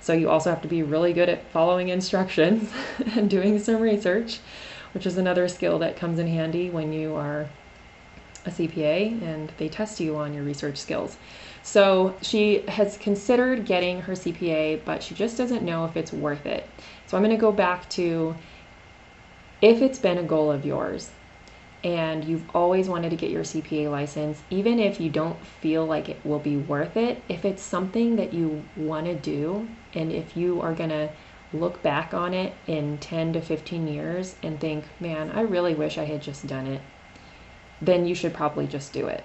So, 0.00 0.12
you 0.12 0.28
also 0.28 0.50
have 0.50 0.60
to 0.62 0.68
be 0.68 0.82
really 0.82 1.12
good 1.12 1.28
at 1.28 1.50
following 1.50 1.88
instructions 1.88 2.70
and 3.16 3.30
doing 3.30 3.58
some 3.58 3.80
research, 3.80 4.40
which 4.92 5.06
is 5.06 5.16
another 5.16 5.48
skill 5.48 5.78
that 5.78 5.96
comes 5.96 6.18
in 6.18 6.26
handy 6.26 6.68
when 6.68 6.92
you 6.92 7.14
are 7.14 7.46
a 8.44 8.50
CPA 8.50 9.22
and 9.22 9.50
they 9.56 9.68
test 9.68 10.00
you 10.00 10.16
on 10.16 10.34
your 10.34 10.42
research 10.42 10.76
skills. 10.76 11.16
So 11.62 12.16
she 12.20 12.64
has 12.68 12.98
considered 12.98 13.64
getting 13.64 14.02
her 14.02 14.12
CPA, 14.14 14.84
but 14.84 15.02
she 15.02 15.14
just 15.14 15.38
doesn't 15.38 15.62
know 15.62 15.86
if 15.86 15.96
it's 15.96 16.12
worth 16.12 16.44
it. 16.44 16.68
So 17.06 17.16
I'm 17.16 17.22
going 17.22 17.34
to 17.34 17.40
go 17.40 17.52
back 17.52 17.88
to 17.90 18.34
if 19.62 19.80
it's 19.80 20.00
been 20.00 20.18
a 20.18 20.24
goal 20.24 20.50
of 20.50 20.66
yours 20.66 21.12
and 21.84 22.24
you've 22.24 22.48
always 22.54 22.88
wanted 22.88 23.10
to 23.10 23.16
get 23.16 23.30
your 23.30 23.42
CPA 23.42 23.90
license, 23.90 24.42
even 24.50 24.78
if 24.78 25.00
you 25.00 25.10
don't 25.10 25.44
feel 25.44 25.84
like 25.84 26.08
it 26.08 26.24
will 26.24 26.38
be 26.38 26.56
worth 26.56 26.96
it, 26.96 27.22
if 27.28 27.44
it's 27.44 27.62
something 27.62 28.16
that 28.16 28.32
you 28.32 28.64
want 28.76 29.06
to 29.06 29.14
do, 29.14 29.68
and 29.94 30.12
if 30.12 30.36
you 30.36 30.60
are 30.60 30.74
going 30.74 30.90
to 30.90 31.10
look 31.52 31.82
back 31.82 32.14
on 32.14 32.32
it 32.32 32.54
in 32.66 32.98
10 32.98 33.34
to 33.34 33.40
15 33.40 33.86
years 33.86 34.36
and 34.42 34.58
think, 34.60 34.84
man, 35.00 35.30
I 35.32 35.40
really 35.42 35.74
wish 35.74 35.98
I 35.98 36.04
had 36.04 36.22
just 36.22 36.46
done 36.46 36.66
it 36.66 36.80
then 37.82 38.06
you 38.06 38.14
should 38.14 38.32
probably 38.32 38.66
just 38.66 38.92
do 38.92 39.08
it. 39.08 39.24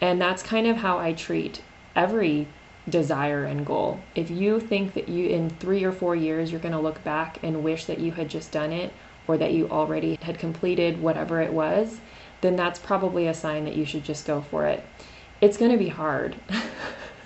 And 0.00 0.20
that's 0.20 0.42
kind 0.42 0.66
of 0.66 0.76
how 0.76 0.98
I 0.98 1.12
treat 1.12 1.62
every 1.94 2.48
desire 2.88 3.44
and 3.44 3.64
goal. 3.64 4.00
If 4.14 4.30
you 4.30 4.60
think 4.60 4.94
that 4.94 5.08
you, 5.08 5.28
in 5.28 5.50
three 5.50 5.84
or 5.84 5.92
four 5.92 6.14
years, 6.14 6.50
you're 6.50 6.60
going 6.60 6.74
to 6.74 6.80
look 6.80 7.02
back 7.04 7.38
and 7.42 7.64
wish 7.64 7.86
that 7.86 8.00
you 8.00 8.12
had 8.12 8.28
just 8.28 8.52
done 8.52 8.72
it 8.72 8.92
or 9.26 9.36
that 9.38 9.52
you 9.52 9.68
already 9.68 10.18
had 10.22 10.38
completed 10.38 11.00
whatever 11.00 11.40
it 11.40 11.52
was, 11.52 12.00
then 12.40 12.56
that's 12.56 12.78
probably 12.78 13.26
a 13.26 13.34
sign 13.34 13.64
that 13.64 13.76
you 13.76 13.84
should 13.84 14.04
just 14.04 14.26
go 14.26 14.40
for 14.40 14.66
it. 14.66 14.84
It's 15.40 15.56
going 15.56 15.72
to 15.72 15.78
be 15.78 15.88
hard. 15.88 16.36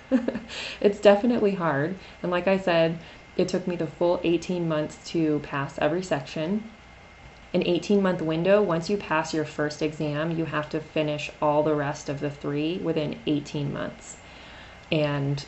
it's 0.81 0.99
definitely 0.99 1.55
hard. 1.55 1.95
And 2.21 2.31
like 2.31 2.47
I 2.47 2.57
said, 2.57 2.99
it 3.37 3.47
took 3.47 3.67
me 3.67 3.75
the 3.75 3.87
full 3.87 4.19
18 4.23 4.67
months 4.67 4.97
to 5.11 5.39
pass 5.39 5.77
every 5.79 6.03
section 6.03 6.63
an 7.53 7.63
18 7.65 8.01
month 8.01 8.21
window. 8.21 8.61
Once 8.61 8.89
you 8.89 8.97
pass 8.97 9.33
your 9.33 9.45
first 9.45 9.81
exam, 9.81 10.31
you 10.37 10.45
have 10.45 10.69
to 10.69 10.79
finish 10.79 11.29
all 11.41 11.63
the 11.63 11.75
rest 11.75 12.09
of 12.09 12.19
the 12.19 12.29
three 12.29 12.77
within 12.77 13.19
18 13.27 13.73
months. 13.73 14.17
And 14.91 15.43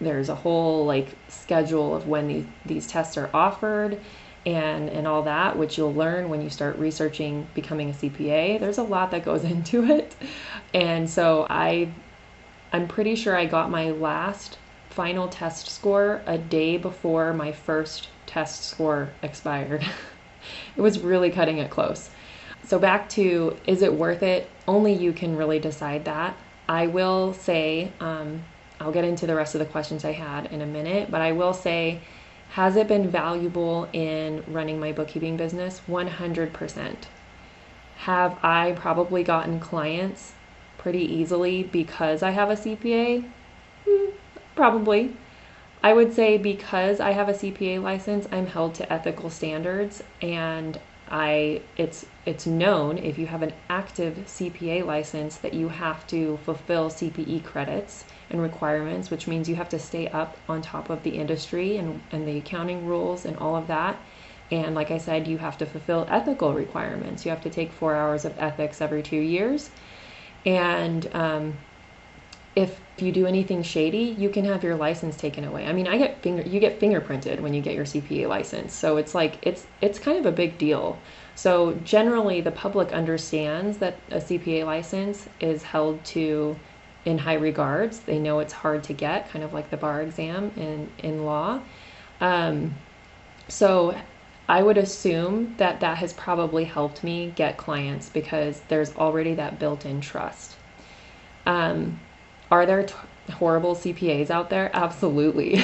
there's 0.00 0.28
a 0.28 0.34
whole 0.34 0.84
like 0.84 1.14
schedule 1.28 1.94
of 1.94 2.08
when 2.08 2.28
these, 2.28 2.46
these 2.66 2.86
tests 2.86 3.16
are 3.16 3.30
offered 3.32 4.00
and 4.44 4.88
and 4.88 5.06
all 5.06 5.22
that 5.22 5.56
which 5.56 5.78
you'll 5.78 5.94
learn 5.94 6.28
when 6.28 6.42
you 6.42 6.50
start 6.50 6.76
researching 6.78 7.46
becoming 7.54 7.90
a 7.90 7.92
CPA 7.92 8.58
there's 8.58 8.78
a 8.78 8.82
lot 8.82 9.10
that 9.10 9.24
goes 9.24 9.44
into 9.54 9.84
it 9.84 10.14
and 10.74 11.08
so 11.08 11.46
I 11.48 11.92
I'm 12.72 12.88
pretty 12.88 13.14
sure 13.14 13.36
I 13.36 13.46
got 13.46 13.70
my 13.70 13.90
last 13.90 14.58
final 14.90 15.28
test 15.28 15.68
score 15.68 16.22
a 16.26 16.36
day 16.38 16.76
before 16.76 17.32
my 17.32 17.52
first 17.52 18.08
test 18.26 18.64
score 18.64 19.10
expired 19.22 19.86
it 20.76 20.80
was 20.80 21.00
really 21.00 21.30
cutting 21.30 21.58
it 21.58 21.70
close. 21.70 22.10
So, 22.64 22.78
back 22.78 23.08
to 23.10 23.56
is 23.66 23.82
it 23.82 23.92
worth 23.92 24.22
it? 24.22 24.48
Only 24.66 24.92
you 24.92 25.12
can 25.12 25.36
really 25.36 25.58
decide 25.58 26.04
that. 26.04 26.36
I 26.68 26.86
will 26.86 27.32
say, 27.34 27.92
um, 28.00 28.44
I'll 28.80 28.92
get 28.92 29.04
into 29.04 29.26
the 29.26 29.34
rest 29.34 29.54
of 29.54 29.58
the 29.58 29.66
questions 29.66 30.04
I 30.04 30.12
had 30.12 30.46
in 30.46 30.62
a 30.62 30.66
minute, 30.66 31.10
but 31.10 31.20
I 31.20 31.32
will 31.32 31.52
say, 31.52 32.00
has 32.52 32.76
it 32.76 32.86
been 32.86 33.08
valuable 33.08 33.88
in 33.94 34.44
running 34.46 34.78
my 34.78 34.92
bookkeeping 34.92 35.38
business? 35.38 35.80
100%. 35.88 36.96
Have 37.96 38.38
I 38.44 38.72
probably 38.72 39.22
gotten 39.22 39.58
clients 39.58 40.32
pretty 40.76 41.00
easily 41.00 41.62
because 41.62 42.22
I 42.22 42.30
have 42.32 42.50
a 42.50 42.56
CPA? 42.56 43.24
Mm, 43.86 44.12
probably. 44.54 45.16
I 45.82 45.94
would 45.94 46.12
say 46.12 46.36
because 46.36 47.00
I 47.00 47.12
have 47.12 47.30
a 47.30 47.32
CPA 47.32 47.82
license, 47.82 48.28
I'm 48.30 48.46
held 48.46 48.74
to 48.74 48.92
ethical 48.92 49.30
standards 49.30 50.02
and 50.20 50.78
I 51.10 51.62
it's 51.76 52.06
it's 52.24 52.46
known 52.46 52.98
if 52.98 53.18
you 53.18 53.26
have 53.26 53.42
an 53.42 53.52
active 53.68 54.24
CPA 54.26 54.84
license 54.84 55.36
that 55.38 55.54
you 55.54 55.68
have 55.68 56.06
to 56.08 56.38
fulfill 56.44 56.90
CPE 56.90 57.44
credits 57.44 58.04
and 58.32 58.42
requirements, 58.42 59.10
which 59.10 59.28
means 59.28 59.48
you 59.48 59.54
have 59.54 59.68
to 59.68 59.78
stay 59.78 60.08
up 60.08 60.36
on 60.48 60.62
top 60.62 60.90
of 60.90 61.02
the 61.04 61.10
industry 61.10 61.76
and, 61.76 62.00
and 62.10 62.26
the 62.26 62.38
accounting 62.38 62.86
rules 62.86 63.24
and 63.24 63.36
all 63.36 63.54
of 63.54 63.68
that. 63.68 63.96
And 64.50 64.74
like 64.74 64.90
I 64.90 64.98
said, 64.98 65.28
you 65.28 65.38
have 65.38 65.56
to 65.58 65.66
fulfill 65.66 66.06
ethical 66.10 66.52
requirements. 66.52 67.24
You 67.24 67.30
have 67.30 67.42
to 67.42 67.50
take 67.50 67.72
four 67.72 67.94
hours 67.94 68.24
of 68.24 68.34
ethics 68.38 68.80
every 68.80 69.02
two 69.02 69.16
years. 69.16 69.70
And 70.44 71.08
um, 71.14 71.54
if 72.54 72.80
you 72.98 73.12
do 73.12 73.26
anything 73.26 73.62
shady, 73.62 74.14
you 74.18 74.28
can 74.28 74.44
have 74.44 74.62
your 74.62 74.76
license 74.76 75.16
taken 75.16 75.44
away. 75.44 75.66
I 75.66 75.72
mean, 75.72 75.86
I 75.86 75.96
get 75.96 76.22
finger 76.22 76.42
you 76.42 76.60
get 76.60 76.80
fingerprinted 76.80 77.40
when 77.40 77.54
you 77.54 77.62
get 77.62 77.74
your 77.74 77.86
CPA 77.86 78.28
license. 78.28 78.74
So 78.74 78.98
it's 78.98 79.14
like 79.14 79.38
it's 79.42 79.66
it's 79.80 79.98
kind 79.98 80.18
of 80.18 80.26
a 80.26 80.32
big 80.32 80.58
deal. 80.58 81.02
So 81.34 81.74
generally 81.82 82.42
the 82.42 82.50
public 82.50 82.92
understands 82.92 83.78
that 83.78 83.96
a 84.10 84.16
CPA 84.16 84.66
license 84.66 85.28
is 85.40 85.62
held 85.62 86.04
to 86.06 86.58
in 87.04 87.18
high 87.18 87.34
regards. 87.34 88.00
They 88.00 88.18
know 88.18 88.38
it's 88.40 88.52
hard 88.52 88.84
to 88.84 88.92
get, 88.94 89.30
kind 89.30 89.44
of 89.44 89.52
like 89.52 89.70
the 89.70 89.76
bar 89.76 90.02
exam 90.02 90.52
in 90.56 90.92
in 90.98 91.24
law. 91.24 91.62
Um, 92.20 92.76
so 93.48 93.96
I 94.48 94.62
would 94.62 94.78
assume 94.78 95.56
that 95.56 95.80
that 95.80 95.98
has 95.98 96.12
probably 96.12 96.64
helped 96.64 97.02
me 97.04 97.32
get 97.36 97.56
clients 97.56 98.08
because 98.08 98.62
there's 98.68 98.94
already 98.96 99.34
that 99.34 99.58
built-in 99.58 100.00
trust. 100.00 100.56
Um, 101.46 102.00
are 102.50 102.66
there 102.66 102.84
t- 102.84 102.94
horrible 103.32 103.74
CPAs 103.74 104.30
out 104.30 104.50
there? 104.50 104.70
Absolutely. 104.74 105.62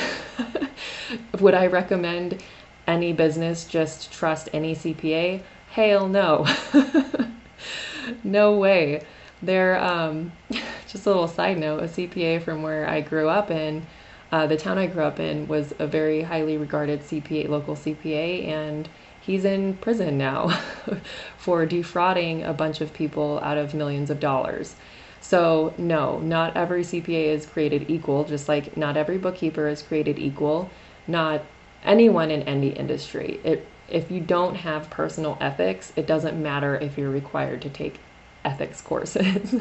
Would 1.40 1.54
I 1.54 1.66
recommend 1.66 2.42
any 2.87 3.12
business 3.12 3.66
just 3.66 4.12
trust 4.12 4.49
any 4.52 4.75
CPA? 4.75 5.42
Hell 5.66 6.09
no. 6.09 6.47
no 8.25 8.57
way. 8.57 9.02
There, 9.42 9.78
um, 9.83 10.33
just 10.88 11.07
a 11.07 11.11
little 11.11 11.28
side 11.28 11.59
note, 11.59 11.83
a 11.83 11.87
CPA 11.87 12.42
from 12.42 12.62
where 12.62 12.88
I 12.88 13.00
grew 13.00 13.28
up 13.28 13.50
in, 13.50 13.87
uh, 14.30 14.47
the 14.47 14.57
town 14.57 14.78
I 14.78 14.87
grew 14.87 15.04
up 15.04 15.21
in 15.21 15.49
was 15.49 15.73
a 15.78 15.87
very 15.87 16.23
highly 16.23 16.57
regarded 16.57 17.00
CPA, 17.00 17.49
local 17.49 17.76
CPA, 17.76 18.47
and 18.47 18.88
he's 19.21 19.45
in 19.45 19.76
prison 19.76 20.18
now 20.18 20.49
for 21.38 21.64
defrauding 21.64 22.42
a 22.42 22.52
bunch 22.52 22.80
of 22.80 22.92
people 22.92 23.40
out 23.42 23.57
of 23.57 23.75
millions 23.75 24.11
of 24.11 24.21
dollars. 24.21 24.76
So, 25.21 25.75
no, 25.78 26.18
not 26.21 26.57
every 26.57 26.83
CPA 26.83 27.26
is 27.26 27.47
created 27.47 27.90
equal, 27.90 28.25
just 28.25 28.49
like 28.49 28.76
not 28.76 28.97
every 28.97 29.18
bookkeeper 29.18 29.68
is 29.68 29.83
created 29.83 30.18
equal, 30.18 30.71
not 31.07 31.42
anyone 31.85 32.30
in 32.30 32.42
any 32.42 32.68
industry. 32.71 33.40
It, 33.45 33.66
if 33.88 34.11
you 34.11 34.21
don't 34.21 34.57
have 34.57 34.90
personal 34.90 35.38
ethics, 35.40 35.92
it 35.97 36.07
doesn't 36.07 36.40
matter 36.40 36.76
if 36.76 36.99
you're 36.99 37.11
required 37.11 37.62
to 37.62 37.71
take 37.71 37.99
ethics 38.45 38.80
courses. 38.80 39.54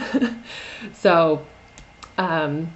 so, 0.93 1.45
um, 2.17 2.71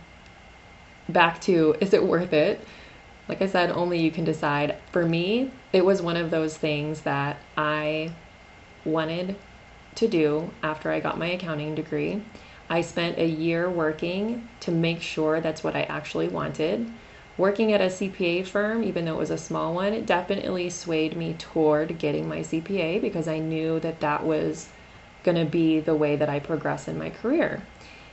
back 1.10 1.42
to 1.42 1.76
is 1.82 1.94
it 1.94 2.04
worth 2.04 2.34
it? 2.34 2.66
Like 3.28 3.42
I 3.42 3.48
said, 3.48 3.72
only 3.72 4.00
you 4.00 4.12
can 4.12 4.26
decide. 4.26 4.78
For 4.92 5.06
me, 5.06 5.52
it 5.72 5.86
was 5.86 6.02
one 6.02 6.18
of 6.18 6.32
those 6.32 6.58
things 6.58 7.02
that 7.02 7.38
I 7.56 8.12
wanted 8.84 9.36
to 9.96 10.08
do 10.08 10.50
after 10.64 10.92
I 10.92 11.00
got 11.00 11.18
my 11.18 11.28
accounting 11.28 11.76
degree. 11.76 12.22
I 12.70 12.82
spent 12.82 13.18
a 13.18 13.26
year 13.26 13.70
working 13.70 14.48
to 14.62 14.72
make 14.72 15.02
sure 15.02 15.42
that's 15.42 15.64
what 15.64 15.76
I 15.76 15.84
actually 15.84 16.30
wanted. 16.30 16.90
Working 17.38 17.74
at 17.74 17.82
a 17.82 17.86
CPA 17.86 18.46
firm, 18.46 18.84
even 18.84 19.06
though 19.06 19.16
it 19.16 19.20
was 19.20 19.32
a 19.32 19.38
small 19.38 19.74
one, 19.74 19.94
it 19.94 20.06
definitely 20.06 20.70
swayed 20.70 21.16
me 21.16 21.36
toward 21.38 21.98
getting 21.98 22.28
my 22.28 22.40
CPA 22.40 23.02
because 23.02 23.28
I 23.28 23.40
knew 23.40 23.80
that 23.80 24.00
that 24.02 24.26
was 24.26 24.70
going 25.24 25.38
to 25.38 25.50
be 25.50 25.80
the 25.80 25.96
way 25.96 26.16
that 26.16 26.30
I 26.30 26.40
progress 26.40 26.88
in 26.88 26.98
my 26.98 27.10
career 27.10 27.62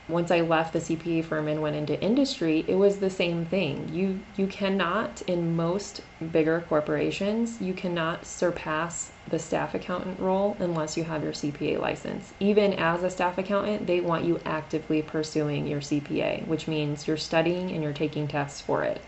once 0.09 0.31
I 0.31 0.41
left 0.41 0.73
the 0.73 0.79
CPA 0.79 1.23
firm 1.23 1.47
and 1.47 1.61
went 1.61 1.75
into 1.75 2.01
industry, 2.01 2.65
it 2.67 2.73
was 2.73 2.97
the 2.97 3.11
same 3.11 3.45
thing. 3.45 3.87
You 3.93 4.19
you 4.35 4.47
cannot 4.47 5.21
in 5.23 5.55
most 5.55 6.01
bigger 6.31 6.65
corporations, 6.67 7.61
you 7.61 7.75
cannot 7.75 8.25
surpass 8.25 9.11
the 9.29 9.37
staff 9.37 9.75
accountant 9.75 10.19
role 10.19 10.57
unless 10.59 10.97
you 10.97 11.03
have 11.03 11.23
your 11.23 11.33
CPA 11.33 11.79
license. 11.79 12.33
Even 12.39 12.73
as 12.73 13.03
a 13.03 13.09
staff 13.11 13.37
accountant, 13.37 13.85
they 13.85 14.01
want 14.01 14.25
you 14.25 14.39
actively 14.45 15.03
pursuing 15.03 15.67
your 15.67 15.81
CPA, 15.81 16.47
which 16.47 16.67
means 16.67 17.07
you're 17.07 17.15
studying 17.15 17.69
and 17.69 17.83
you're 17.83 17.93
taking 17.93 18.27
tests 18.27 18.59
for 18.59 18.83
it. 18.83 19.01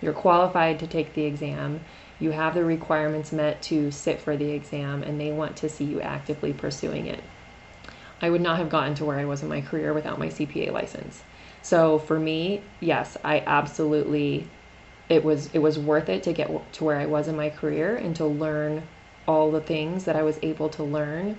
You're 0.00 0.12
qualified 0.12 0.78
to 0.78 0.86
take 0.86 1.14
the 1.14 1.24
exam. 1.24 1.80
You 2.20 2.30
have 2.30 2.54
the 2.54 2.64
requirements 2.64 3.32
met 3.32 3.62
to 3.62 3.90
sit 3.90 4.20
for 4.20 4.36
the 4.36 4.52
exam 4.52 5.02
and 5.02 5.20
they 5.20 5.32
want 5.32 5.56
to 5.56 5.68
see 5.68 5.84
you 5.84 6.00
actively 6.00 6.52
pursuing 6.52 7.06
it. 7.06 7.22
I 8.20 8.30
would 8.30 8.40
not 8.40 8.58
have 8.58 8.70
gotten 8.70 8.94
to 8.96 9.04
where 9.04 9.18
I 9.18 9.24
was 9.24 9.42
in 9.42 9.48
my 9.48 9.60
career 9.60 9.92
without 9.92 10.18
my 10.18 10.28
CPA 10.28 10.72
license. 10.72 11.22
So 11.62 11.98
for 11.98 12.18
me, 12.18 12.62
yes, 12.80 13.16
I 13.24 13.40
absolutely 13.46 14.48
it 15.08 15.24
was 15.24 15.50
it 15.52 15.58
was 15.58 15.78
worth 15.78 16.08
it 16.08 16.22
to 16.24 16.32
get 16.32 16.50
to 16.74 16.84
where 16.84 16.98
I 16.98 17.06
was 17.06 17.28
in 17.28 17.36
my 17.36 17.50
career 17.50 17.96
and 17.96 18.14
to 18.16 18.24
learn 18.26 18.82
all 19.26 19.50
the 19.50 19.60
things 19.60 20.04
that 20.04 20.16
I 20.16 20.22
was 20.22 20.38
able 20.42 20.68
to 20.70 20.82
learn 20.82 21.36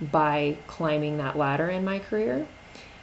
by 0.00 0.56
climbing 0.66 1.18
that 1.18 1.36
ladder 1.36 1.68
in 1.68 1.84
my 1.84 1.98
career. 1.98 2.46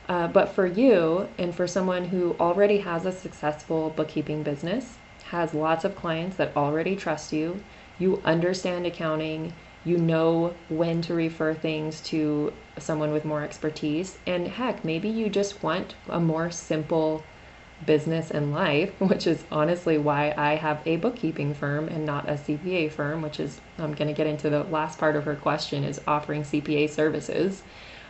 Uh, 0.07 0.27
but 0.27 0.49
for 0.49 0.65
you 0.65 1.27
and 1.37 1.53
for 1.53 1.67
someone 1.67 2.05
who 2.05 2.35
already 2.39 2.79
has 2.79 3.05
a 3.05 3.11
successful 3.11 3.91
bookkeeping 3.91 4.41
business, 4.43 4.97
has 5.29 5.53
lots 5.53 5.85
of 5.85 5.95
clients 5.95 6.37
that 6.37 6.55
already 6.57 6.95
trust 6.95 7.31
you, 7.31 7.63
you 7.99 8.19
understand 8.25 8.87
accounting, 8.87 9.53
you 9.83 9.97
know 9.97 10.57
when 10.67 11.01
to 11.03 11.13
refer 11.13 11.53
things 11.53 12.01
to 12.01 12.53
someone 12.77 13.11
with 13.11 13.25
more 13.25 13.43
expertise, 13.43 14.19
and 14.27 14.47
heck, 14.47 14.83
maybe 14.83 15.09
you 15.09 15.29
just 15.29 15.63
want 15.63 15.95
a 16.07 16.19
more 16.19 16.51
simple 16.51 17.23
business 17.85 18.29
and 18.31 18.51
life, 18.51 18.93
which 18.99 19.25
is 19.27 19.45
honestly 19.51 19.97
why 19.97 20.33
I 20.37 20.55
have 20.55 20.81
a 20.85 20.97
bookkeeping 20.97 21.53
firm 21.53 21.87
and 21.87 22.05
not 22.05 22.29
a 22.29 22.33
CPA 22.33 22.91
firm, 22.91 23.21
which 23.21 23.39
is, 23.39 23.61
I'm 23.77 23.93
going 23.93 24.07
to 24.07 24.13
get 24.13 24.27
into 24.27 24.49
the 24.49 24.63
last 24.63 24.99
part 24.99 25.15
of 25.15 25.25
her 25.25 25.35
question 25.35 25.83
is 25.83 26.01
offering 26.07 26.43
CPA 26.43 26.89
services. 26.89 27.63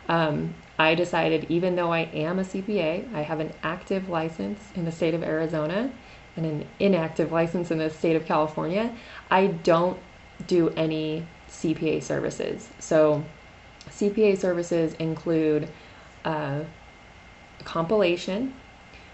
Um, 0.07 0.55
I 0.79 0.95
decided, 0.95 1.45
even 1.49 1.75
though 1.75 1.93
I 1.93 2.01
am 2.01 2.39
a 2.39 2.43
CPA, 2.43 3.13
I 3.13 3.21
have 3.21 3.39
an 3.39 3.53
active 3.61 4.09
license 4.09 4.71
in 4.71 4.85
the 4.85 4.91
state 4.91 5.13
of 5.13 5.23
Arizona 5.23 5.91
and 6.35 6.45
an 6.45 6.69
inactive 6.79 7.31
license 7.31 7.69
in 7.69 7.77
the 7.77 7.89
state 7.89 8.15
of 8.15 8.25
California. 8.25 8.95
I 9.29 9.47
don't 9.47 10.01
do 10.47 10.69
any 10.69 11.27
CPA 11.49 12.01
services. 12.01 12.69
So, 12.79 13.23
CPA 13.89 14.37
services 14.37 14.93
include 14.95 15.67
uh, 16.25 16.61
compilation, 17.63 18.53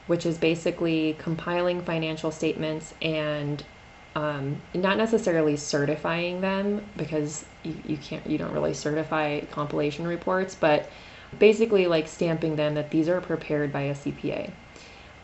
which 0.07 0.25
is 0.25 0.37
basically 0.37 1.15
compiling 1.19 1.81
financial 1.81 2.31
statements 2.31 2.93
and 3.01 3.63
um, 4.15 4.61
not 4.73 4.97
necessarily 4.97 5.57
certifying 5.57 6.41
them 6.41 6.83
because 6.95 7.45
you, 7.63 7.75
you 7.85 7.97
can't 7.97 8.25
you 8.25 8.37
don't 8.37 8.53
really 8.53 8.73
certify 8.73 9.41
compilation 9.51 10.07
reports 10.07 10.55
but 10.55 10.89
basically 11.37 11.85
like 11.85 12.07
stamping 12.07 12.55
them 12.55 12.75
that 12.75 12.91
these 12.91 13.09
are 13.09 13.19
prepared 13.19 13.73
by 13.73 13.81
a 13.81 13.93
cpa 13.93 14.49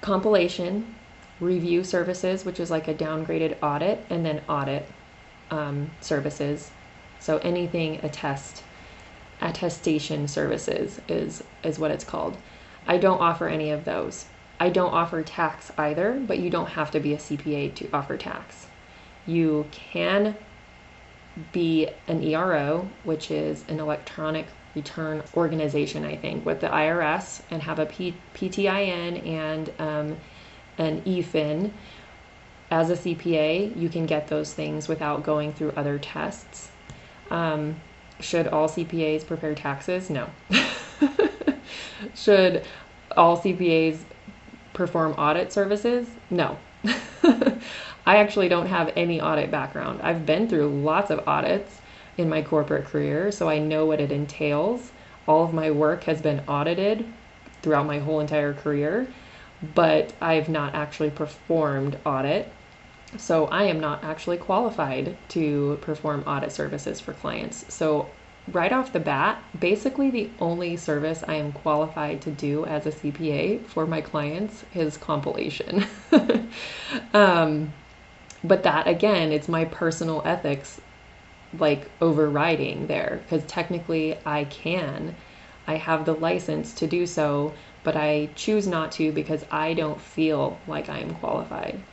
compilation 0.02 0.94
review 1.40 1.86
services 1.86 2.44
which 2.44 2.60
is 2.60 2.70
like 2.70 2.90
a 2.90 2.94
downgraded 2.94 3.56
audit 3.64 4.06
and 4.10 4.26
then 4.26 4.42
audit 4.50 4.86
um, 5.52 5.90
services 6.02 6.72
so 7.22 7.38
anything 7.38 8.04
attest 8.04 8.64
attestation 9.42 10.28
services 10.28 11.00
is 11.08 11.44
is 11.64 11.80
what 11.80 11.92
it's 11.92 12.04
called 12.04 12.38
i 12.88 12.98
don't 12.98 13.22
offer 13.22 13.48
any 13.48 13.72
of 13.72 13.86
those 13.86 14.26
I 14.62 14.70
don't 14.70 14.94
offer 14.94 15.24
tax 15.24 15.72
either, 15.76 16.22
but 16.28 16.38
you 16.38 16.52
don't 16.52 16.70
have 16.70 16.92
to 16.92 17.00
be 17.00 17.16
a 17.16 17.18
CPA 17.18 17.74
to 17.74 17.90
offer 17.92 18.16
tax. 18.16 18.68
You 19.26 19.66
can 19.72 20.36
be 21.52 21.90
an 22.08 22.22
ERO, 22.22 22.88
which 23.04 23.32
is 23.32 23.66
an 23.70 23.80
electronic 23.80 24.46
return 24.76 25.24
organization, 25.36 26.06
I 26.06 26.16
think, 26.16 26.46
with 26.46 26.62
the 26.62 26.68
IRS 26.68 27.42
and 27.50 27.64
have 27.64 27.80
a 27.80 27.88
P- 27.88 28.14
PTIN 28.36 29.26
and 29.26 29.72
um, 29.80 30.18
an 30.78 31.02
EFIN. 31.08 31.72
As 32.70 32.92
a 32.92 32.96
CPA, 32.96 33.76
you 33.76 33.90
can 33.90 34.06
get 34.06 34.28
those 34.28 34.54
things 34.54 34.88
without 34.88 35.24
going 35.24 35.54
through 35.54 35.72
other 35.72 35.98
tests. 35.98 36.71
Um, 37.32 37.76
should 38.20 38.48
all 38.48 38.70
CPAs 38.70 39.26
prepare 39.26 39.56
taxes? 39.56 40.10
No. 40.10 40.30
should 42.14 42.66
all 43.18 43.38
CPAs 43.40 44.00
perform 44.74 45.14
audit 45.14 45.52
services? 45.52 46.08
No. 46.30 46.58
I 48.06 48.18
actually 48.18 48.50
don't 48.50 48.68
have 48.68 48.92
any 48.96 49.22
audit 49.22 49.50
background. 49.52 50.02
I've 50.02 50.26
been 50.26 50.48
through 50.48 50.82
lots 50.82 51.10
of 51.10 51.28
audits 51.28 51.82
in 52.18 52.30
my 52.30 52.42
corporate 52.42 52.86
career, 52.86 53.32
so 53.32 53.50
I 53.50 53.60
know 53.60 53.86
what 53.86 54.02
it 54.02 54.12
entails. 54.12 54.92
All 55.28 55.44
of 55.44 55.54
my 55.54 55.72
work 55.72 56.04
has 56.04 56.22
been 56.22 56.42
audited 56.48 57.06
throughout 57.62 57.86
my 57.86 58.00
whole 58.00 58.20
entire 58.20 58.54
career, 58.54 59.08
but 59.76 60.14
I've 60.20 60.50
not 60.50 60.74
actually 60.74 61.12
performed 61.12 61.98
audit. 62.06 62.52
So 63.18 63.48
I 63.48 63.64
am 63.64 63.80
not 63.80 64.04
actually 64.04 64.38
qualified 64.38 65.18
to 65.30 65.78
perform 65.82 66.24
audit 66.26 66.52
services 66.52 67.00
for 67.00 67.14
clients. 67.14 67.74
So 67.74 68.10
right 68.48 68.72
off 68.72 68.94
the 68.94 69.00
bat, 69.00 69.44
basically 69.60 70.12
the 70.12 70.30
only 70.40 70.78
service 70.78 71.24
I 71.28 71.36
am 71.36 71.52
qualified 71.52 72.22
to 72.22 72.32
do 72.32 72.66
as 72.66 72.86
a 72.86 72.92
CPA 72.92 73.60
for 73.66 73.86
my 73.86 74.02
clients 74.02 74.64
is 74.74 74.98
compilation. 74.98 75.86
um, 77.14 77.74
but 78.44 78.64
that 78.64 78.88
again, 78.88 79.32
it's 79.32 79.48
my 79.48 79.66
personal 79.66 80.22
ethics 80.26 80.80
like 81.58 81.92
overriding 82.02 82.88
there 82.88 83.22
because 83.24 83.44
technically 83.46 84.18
I 84.26 84.46
can. 84.46 85.16
I 85.68 85.76
have 85.76 86.06
the 86.06 86.14
license 86.14 86.74
to 86.76 86.88
do 86.88 87.06
so, 87.06 87.54
but 87.84 87.96
I 87.96 88.30
choose 88.36 88.68
not 88.68 88.92
to 88.94 89.12
because 89.12 89.46
I 89.52 89.74
don't 89.74 90.00
feel 90.02 90.60
like 90.66 90.90
I 90.90 91.00
am 91.00 91.14
qualified. 91.16 91.84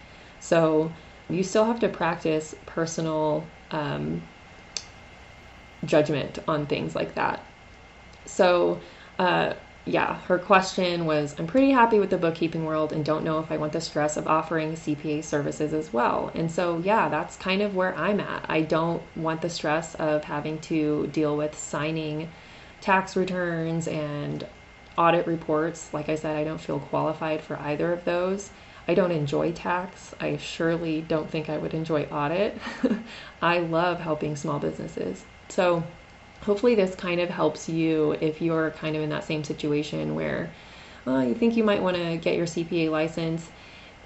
So 0.40 0.92
you 1.28 1.42
still 1.42 1.64
have 1.64 1.80
to 1.80 1.88
practice 1.88 2.54
personal 2.66 3.44
um, 3.70 4.22
judgment 5.84 6.38
on 6.48 6.66
things 6.66 6.94
like 6.94 7.14
that. 7.14 7.44
So, 8.26 8.80
uh, 9.18 9.54
yeah, 9.84 10.20
her 10.22 10.38
question 10.38 11.06
was 11.06 11.34
I'm 11.38 11.46
pretty 11.46 11.70
happy 11.70 11.98
with 11.98 12.10
the 12.10 12.18
bookkeeping 12.18 12.64
world 12.66 12.92
and 12.92 13.04
don't 13.04 13.24
know 13.24 13.38
if 13.40 13.50
I 13.50 13.56
want 13.56 13.72
the 13.72 13.80
stress 13.80 14.16
of 14.18 14.26
offering 14.26 14.76
CPA 14.76 15.24
services 15.24 15.72
as 15.72 15.92
well. 15.92 16.30
And 16.34 16.50
so, 16.50 16.78
yeah, 16.78 17.08
that's 17.08 17.36
kind 17.36 17.62
of 17.62 17.74
where 17.74 17.96
I'm 17.96 18.20
at. 18.20 18.44
I 18.48 18.60
don't 18.62 19.02
want 19.16 19.40
the 19.40 19.48
stress 19.50 19.94
of 19.94 20.24
having 20.24 20.58
to 20.62 21.06
deal 21.08 21.36
with 21.36 21.58
signing 21.58 22.30
tax 22.80 23.16
returns 23.16 23.88
and 23.88 24.46
audit 24.98 25.26
reports. 25.26 25.92
Like 25.94 26.08
I 26.10 26.16
said, 26.16 26.36
I 26.36 26.44
don't 26.44 26.60
feel 26.60 26.80
qualified 26.80 27.40
for 27.40 27.58
either 27.58 27.92
of 27.92 28.04
those. 28.04 28.50
I 28.88 28.94
don't 28.94 29.12
enjoy 29.12 29.52
tax. 29.52 30.14
I 30.18 30.38
surely 30.38 31.02
don't 31.02 31.30
think 31.30 31.50
I 31.50 31.58
would 31.58 31.74
enjoy 31.74 32.04
audit. 32.04 32.58
I 33.42 33.58
love 33.58 34.00
helping 34.00 34.34
small 34.34 34.58
businesses. 34.58 35.24
So, 35.50 35.84
hopefully, 36.40 36.74
this 36.74 36.94
kind 36.94 37.20
of 37.20 37.28
helps 37.28 37.68
you 37.68 38.12
if 38.20 38.40
you're 38.40 38.70
kind 38.72 38.96
of 38.96 39.02
in 39.02 39.10
that 39.10 39.24
same 39.24 39.44
situation 39.44 40.14
where 40.14 40.50
uh, 41.06 41.20
you 41.20 41.34
think 41.34 41.56
you 41.56 41.64
might 41.64 41.82
want 41.82 41.96
to 41.96 42.16
get 42.16 42.36
your 42.36 42.46
CPA 42.46 42.90
license. 42.90 43.50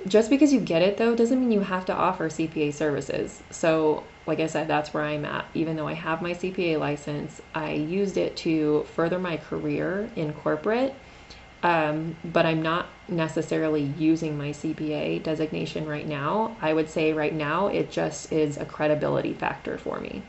Just 0.09 0.31
because 0.31 0.53
you 0.53 0.59
get 0.59 0.83
it, 0.83 0.97
though, 0.97 1.15
doesn't 1.15 1.39
mean 1.39 1.53
you 1.53 1.61
have 1.61 1.85
to 1.87 1.95
offer 1.95 2.29
CPA 2.29 2.75
services. 2.75 3.41
So, 3.51 4.03
like 4.27 4.41
I 4.41 4.47
said, 4.47 4.67
that's 4.67 4.93
where 4.93 5.05
I'm 5.05 5.25
at. 5.25 5.45
Even 5.55 5.77
though 5.77 5.87
I 5.87 5.93
have 5.93 6.23
my 6.23 6.33
CPA 6.33 6.81
license, 6.81 7.41
I 7.55 7.73
used 7.73 8.17
it 8.17 8.37
to 8.39 8.85
further 8.95 9.21
my 9.21 9.37
career 9.37 10.11
in 10.17 10.33
corporate. 10.33 10.93
Um, 11.63 12.17
but 12.25 12.45
I'm 12.45 12.61
not 12.61 12.87
necessarily 13.09 13.83
using 13.97 14.37
my 14.37 14.51
CPA 14.51 15.23
designation 15.23 15.87
right 15.87 16.07
now. 16.07 16.57
I 16.61 16.73
would 16.73 16.91
say 16.91 17.13
right 17.13 17.33
now 17.33 17.69
it 17.69 17.91
just 17.91 18.33
is 18.33 18.57
a 18.57 18.65
credibility 18.65 19.33
factor 19.33 19.79
for 19.79 20.01
me. 20.01 20.23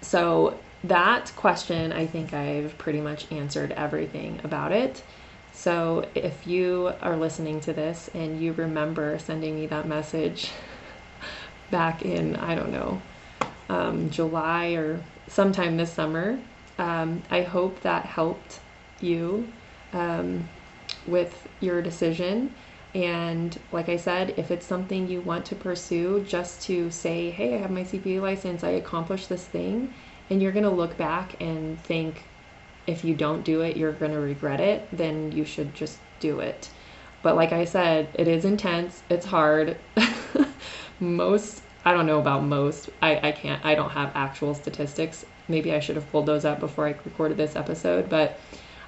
So, 0.00 0.58
that 0.84 1.32
question, 1.34 1.92
I 1.92 2.06
think 2.06 2.34
I've 2.34 2.76
pretty 2.76 3.00
much 3.00 3.30
answered 3.32 3.72
everything 3.72 4.38
about 4.44 4.70
it. 4.70 5.02
So, 5.52 6.06
if 6.14 6.46
you 6.46 6.92
are 7.00 7.16
listening 7.16 7.60
to 7.60 7.72
this 7.72 8.10
and 8.14 8.40
you 8.40 8.52
remember 8.52 9.18
sending 9.18 9.56
me 9.56 9.66
that 9.68 9.88
message 9.88 10.50
back 11.70 12.02
in, 12.02 12.36
I 12.36 12.54
don't 12.54 12.70
know, 12.70 13.00
um, 13.68 14.10
July 14.10 14.74
or 14.74 15.02
sometime 15.26 15.76
this 15.76 15.92
summer, 15.92 16.38
um, 16.78 17.22
I 17.30 17.42
hope 17.42 17.80
that 17.80 18.04
helped 18.04 18.60
you 19.00 19.48
um, 19.94 20.48
with 21.06 21.48
your 21.60 21.80
decision. 21.80 22.54
And 22.94 23.58
like 23.72 23.88
I 23.88 23.96
said, 23.96 24.34
if 24.36 24.50
it's 24.50 24.66
something 24.66 25.08
you 25.08 25.20
want 25.20 25.46
to 25.46 25.56
pursue, 25.56 26.24
just 26.24 26.62
to 26.62 26.90
say, 26.90 27.30
hey, 27.30 27.54
I 27.54 27.58
have 27.58 27.70
my 27.70 27.82
CPA 27.82 28.20
license, 28.20 28.62
I 28.62 28.70
accomplished 28.70 29.28
this 29.28 29.44
thing, 29.46 29.92
and 30.30 30.40
you're 30.40 30.52
going 30.52 30.64
to 30.64 30.70
look 30.70 30.96
back 30.96 31.40
and 31.40 31.80
think 31.80 32.22
if 32.86 33.04
you 33.04 33.14
don't 33.14 33.44
do 33.44 33.62
it, 33.62 33.76
you're 33.76 33.92
going 33.92 34.12
to 34.12 34.20
regret 34.20 34.60
it, 34.60 34.88
then 34.92 35.32
you 35.32 35.44
should 35.44 35.74
just 35.74 35.98
do 36.20 36.40
it. 36.40 36.70
But 37.22 37.36
like 37.36 37.52
I 37.52 37.64
said, 37.64 38.10
it 38.14 38.28
is 38.28 38.44
intense, 38.44 39.02
it's 39.08 39.26
hard. 39.26 39.78
most, 41.00 41.62
I 41.84 41.92
don't 41.92 42.06
know 42.06 42.20
about 42.20 42.44
most, 42.44 42.90
I, 43.02 43.28
I 43.28 43.32
can't, 43.32 43.64
I 43.64 43.74
don't 43.74 43.90
have 43.90 44.12
actual 44.14 44.54
statistics. 44.54 45.24
Maybe 45.48 45.72
I 45.74 45.80
should 45.80 45.96
have 45.96 46.10
pulled 46.10 46.26
those 46.26 46.44
up 46.44 46.60
before 46.60 46.86
I 46.86 46.94
recorded 47.04 47.36
this 47.36 47.56
episode, 47.56 48.08
but 48.08 48.38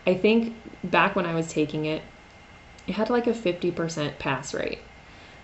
I 0.06 0.14
think 0.14 0.54
back 0.84 1.16
when 1.16 1.26
I 1.26 1.34
was 1.34 1.48
taking 1.48 1.86
it, 1.86 2.02
it 2.86 2.94
had 2.94 3.10
like 3.10 3.26
a 3.26 3.32
50% 3.32 4.18
pass 4.18 4.54
rate. 4.54 4.78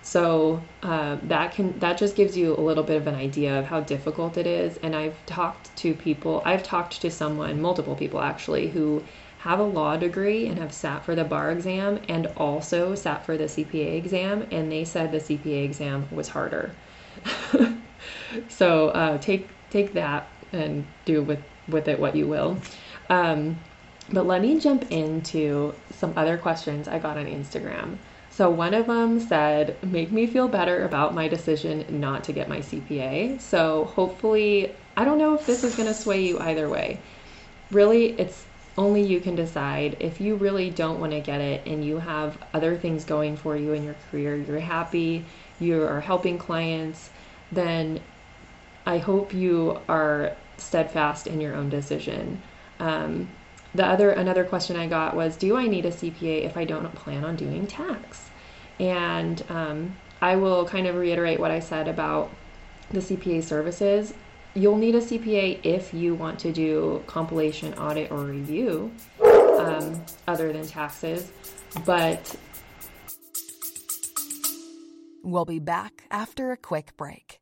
So 0.03 0.61
uh, 0.83 1.17
that 1.25 1.53
can 1.53 1.79
that 1.79 1.97
just 1.97 2.17
gives 2.17 2.37
you 2.37 2.57
a 2.57 2.61
little 2.61 2.83
bit 2.83 2.97
of 2.97 3.07
an 3.07 3.15
idea 3.15 3.59
of 3.59 3.67
how 3.67 3.81
difficult 3.81 4.37
it 4.37 4.47
is. 4.47 4.77
And 4.79 4.97
I've 4.97 5.25
talked 5.27 5.75
to 5.77 5.95
people. 5.95 6.43
I've 6.45 6.63
talked 6.65 7.01
to 7.03 7.11
someone, 7.11 7.61
multiple 7.63 7.95
people 7.95 8.21
actually, 8.21 8.69
who 8.69 9.05
have 9.39 9.61
a 9.61 9.65
law 9.65 9.97
degree 9.97 10.47
and 10.47 10.59
have 10.59 10.73
sat 10.73 11.05
for 11.05 11.15
the 11.15 11.25
bar 11.25 11.51
exam 11.53 12.01
and 12.09 12.27
also 12.37 12.95
sat 12.95 13.25
for 13.25 13.37
the 13.37 13.49
CPA 13.49 13.97
exam, 13.97 14.47
and 14.51 14.71
they 14.71 14.85
said 14.85 15.13
the 15.13 15.19
CPA 15.19 15.65
exam 15.65 16.07
was 16.11 16.29
harder. 16.29 16.75
so 18.49 18.89
uh, 18.91 19.19
take 19.19 19.49
take 19.71 19.93
that 19.95 20.29
and 20.53 20.85
do 21.05 21.23
with 21.23 21.41
with 21.69 21.87
it 21.87 21.99
what 21.99 22.17
you 22.17 22.27
will. 22.27 22.61
Um, 23.09 23.57
but 24.13 24.27
let 24.27 24.43
me 24.43 24.61
jump 24.61 24.91
into 24.91 25.75
some 25.97 26.13
other 26.17 26.37
questions 26.37 26.87
I 26.87 26.99
got 26.99 27.17
on 27.17 27.27
Instagram. 27.27 27.97
So 28.31 28.49
one 28.51 28.75
of 28.75 28.87
them 28.87 29.21
said, 29.21 29.77
"Make 29.83 30.11
me 30.13 30.27
feel 30.27 30.49
better 30.49 30.85
about 30.85 31.15
my 31.15 31.29
decision 31.29 31.85
not 31.89 32.25
to 32.25 32.33
get 32.33 32.49
my 32.49 32.61
CPA." 32.61 33.39
So 33.39 33.85
hopefully, 33.85 34.73
I 34.97 35.05
don't 35.05 35.19
know 35.19 35.35
if 35.35 35.47
this 35.47 35.65
is 35.65 35.75
going 35.75 35.89
to 35.89 35.95
sway 35.95 36.23
you 36.23 36.39
either 36.39 36.69
way. 36.69 36.99
Really, 37.71 38.13
it's 38.19 38.45
only 38.79 39.03
you 39.03 39.21
can 39.21 39.35
decide. 39.35 39.97
If 40.01 40.21
you 40.21 40.35
really 40.37 40.71
don't 40.71 41.01
want 41.01 41.13
to 41.13 41.21
get 41.21 41.41
it 41.41 41.67
and 41.67 41.85
you 41.85 41.99
have 41.99 42.39
other 42.55 42.77
things 42.77 43.05
going 43.05 43.37
for 43.37 43.57
you 43.57 43.73
in 43.73 43.85
your 43.85 43.97
career, 44.11 44.37
you're 44.37 44.61
happy, 44.61 45.25
you 45.61 45.83
are 45.83 46.01
helping 46.01 46.39
clients, 46.39 47.11
then 47.51 48.01
I 48.87 48.99
hope 48.99 49.35
you 49.35 49.79
are 49.89 50.35
steadfast 50.57 51.27
in 51.27 51.41
your 51.41 51.55
own 51.55 51.69
decision. 51.69 52.41
Um, 52.81 53.29
the 53.75 53.87
other 53.87 54.11
another 54.11 54.45
question 54.45 54.77
I 54.77 54.87
got 54.87 55.17
was, 55.17 55.37
do 55.37 55.57
I 55.57 55.67
need 55.67 55.87
a 55.87 55.91
CPA 55.91 56.45
if 56.45 56.57
I 56.57 56.65
don't 56.65 56.93
plan 56.95 57.25
on 57.25 57.37
doing 57.37 57.67
tax? 57.67 58.31
And 58.79 59.43
um, 59.49 59.97
I 60.21 60.37
will 60.37 60.67
kind 60.67 60.87
of 60.87 60.97
reiterate 60.97 61.41
what 61.41 61.51
I 61.51 61.61
said 61.61 61.89
about 61.89 62.31
the 62.91 63.01
CPA 63.01 63.43
services. 63.43 64.15
You'll 64.55 64.77
need 64.77 64.95
a 64.95 65.01
CPA 65.01 65.65
if 65.65 65.95
you 65.95 66.15
want 66.15 66.39
to 66.41 66.53
do 66.53 67.03
compilation, 67.07 67.73
audit, 67.75 68.11
or 68.11 68.25
review, 68.25 68.93
um, 69.25 70.03
other 70.29 70.53
than 70.53 70.67
taxes. 70.67 71.33
But 71.87 72.37
we'll 75.23 75.47
be 75.47 75.59
back 75.59 76.05
after 76.11 76.53
a 76.53 76.57
quick 76.57 76.97
break. 76.97 77.42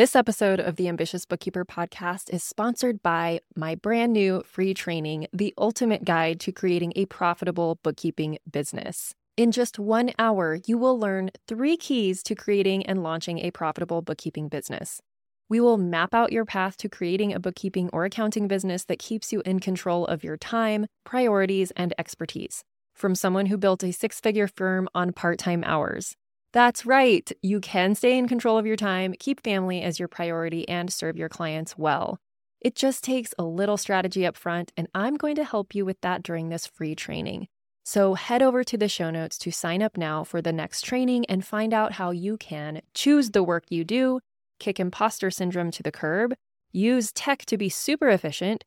This 0.00 0.16
episode 0.16 0.60
of 0.60 0.76
the 0.76 0.88
Ambitious 0.88 1.26
Bookkeeper 1.26 1.66
podcast 1.66 2.32
is 2.32 2.42
sponsored 2.42 3.02
by 3.02 3.40
my 3.54 3.74
brand 3.74 4.14
new 4.14 4.42
free 4.46 4.72
training, 4.72 5.26
The 5.30 5.52
Ultimate 5.58 6.06
Guide 6.06 6.40
to 6.40 6.52
Creating 6.52 6.94
a 6.96 7.04
Profitable 7.04 7.78
Bookkeeping 7.82 8.38
Business. 8.50 9.14
In 9.36 9.52
just 9.52 9.78
one 9.78 10.12
hour, 10.18 10.58
you 10.66 10.78
will 10.78 10.98
learn 10.98 11.28
three 11.46 11.76
keys 11.76 12.22
to 12.22 12.34
creating 12.34 12.86
and 12.86 13.02
launching 13.02 13.40
a 13.40 13.50
profitable 13.50 14.00
bookkeeping 14.00 14.48
business. 14.48 15.02
We 15.50 15.60
will 15.60 15.76
map 15.76 16.14
out 16.14 16.32
your 16.32 16.46
path 16.46 16.78
to 16.78 16.88
creating 16.88 17.34
a 17.34 17.38
bookkeeping 17.38 17.90
or 17.92 18.06
accounting 18.06 18.48
business 18.48 18.86
that 18.86 19.00
keeps 19.00 19.34
you 19.34 19.42
in 19.44 19.60
control 19.60 20.06
of 20.06 20.24
your 20.24 20.38
time, 20.38 20.86
priorities, 21.04 21.72
and 21.72 21.92
expertise. 21.98 22.64
From 22.94 23.14
someone 23.14 23.44
who 23.44 23.58
built 23.58 23.84
a 23.84 23.92
six 23.92 24.18
figure 24.18 24.48
firm 24.48 24.88
on 24.94 25.12
part 25.12 25.38
time 25.38 25.62
hours. 25.62 26.16
That's 26.52 26.84
right, 26.84 27.30
you 27.42 27.60
can 27.60 27.94
stay 27.94 28.18
in 28.18 28.26
control 28.26 28.58
of 28.58 28.66
your 28.66 28.76
time, 28.76 29.14
keep 29.18 29.42
family 29.42 29.82
as 29.82 29.98
your 29.98 30.08
priority, 30.08 30.68
and 30.68 30.92
serve 30.92 31.16
your 31.16 31.28
clients 31.28 31.78
well. 31.78 32.18
It 32.60 32.74
just 32.74 33.04
takes 33.04 33.32
a 33.38 33.44
little 33.44 33.76
strategy 33.76 34.26
up 34.26 34.36
front, 34.36 34.72
and 34.76 34.88
I'm 34.94 35.16
going 35.16 35.36
to 35.36 35.44
help 35.44 35.74
you 35.74 35.84
with 35.84 36.00
that 36.00 36.22
during 36.22 36.48
this 36.48 36.66
free 36.66 36.94
training. 36.94 37.46
So 37.84 38.14
head 38.14 38.42
over 38.42 38.64
to 38.64 38.76
the 38.76 38.88
show 38.88 39.10
notes 39.10 39.38
to 39.38 39.50
sign 39.50 39.80
up 39.80 39.96
now 39.96 40.24
for 40.24 40.42
the 40.42 40.52
next 40.52 40.82
training 40.82 41.24
and 41.26 41.44
find 41.44 41.72
out 41.72 41.92
how 41.92 42.10
you 42.10 42.36
can 42.36 42.82
choose 42.94 43.30
the 43.30 43.42
work 43.42 43.64
you 43.70 43.84
do 43.84 44.20
kick 44.60 44.78
imposter 44.78 45.30
syndrome 45.30 45.72
to 45.72 45.82
the 45.82 45.90
curb, 45.90 46.34
use 46.70 47.10
tech 47.12 47.44
to 47.46 47.56
be 47.56 47.68
super 47.68 48.08
efficient, 48.08 48.62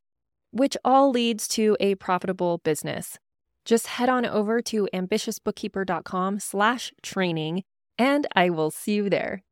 which 0.52 0.76
all 0.84 1.10
leads 1.10 1.48
to 1.48 1.78
a 1.80 1.96
profitable 1.96 2.58
business. 2.58 3.18
Just 3.64 3.88
head 3.88 4.10
on 4.10 4.26
over 4.26 4.62
to 4.62 4.90
ambitiousbookkeeper.com 4.94 6.40
slash 6.40 6.92
training, 7.02 7.64
and 7.98 8.28
I 8.36 8.50
will 8.50 8.72
see 8.72 8.96
you 8.96 9.10
there. 9.10 9.44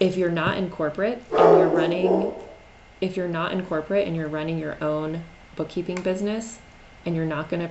If 0.00 0.16
you're 0.16 0.30
not 0.30 0.58
in 0.58 0.70
corporate 0.70 1.22
and 1.30 1.58
you're 1.58 1.68
running, 1.68 2.34
if 3.00 3.16
you're 3.16 3.28
not 3.28 3.52
in 3.52 3.64
corporate 3.64 4.06
and 4.06 4.16
you're 4.16 4.28
running 4.28 4.58
your 4.58 4.82
own 4.82 5.22
bookkeeping 5.56 6.00
business 6.02 6.58
and 7.06 7.14
you're 7.14 7.24
not 7.24 7.48
going 7.48 7.68
to 7.68 7.70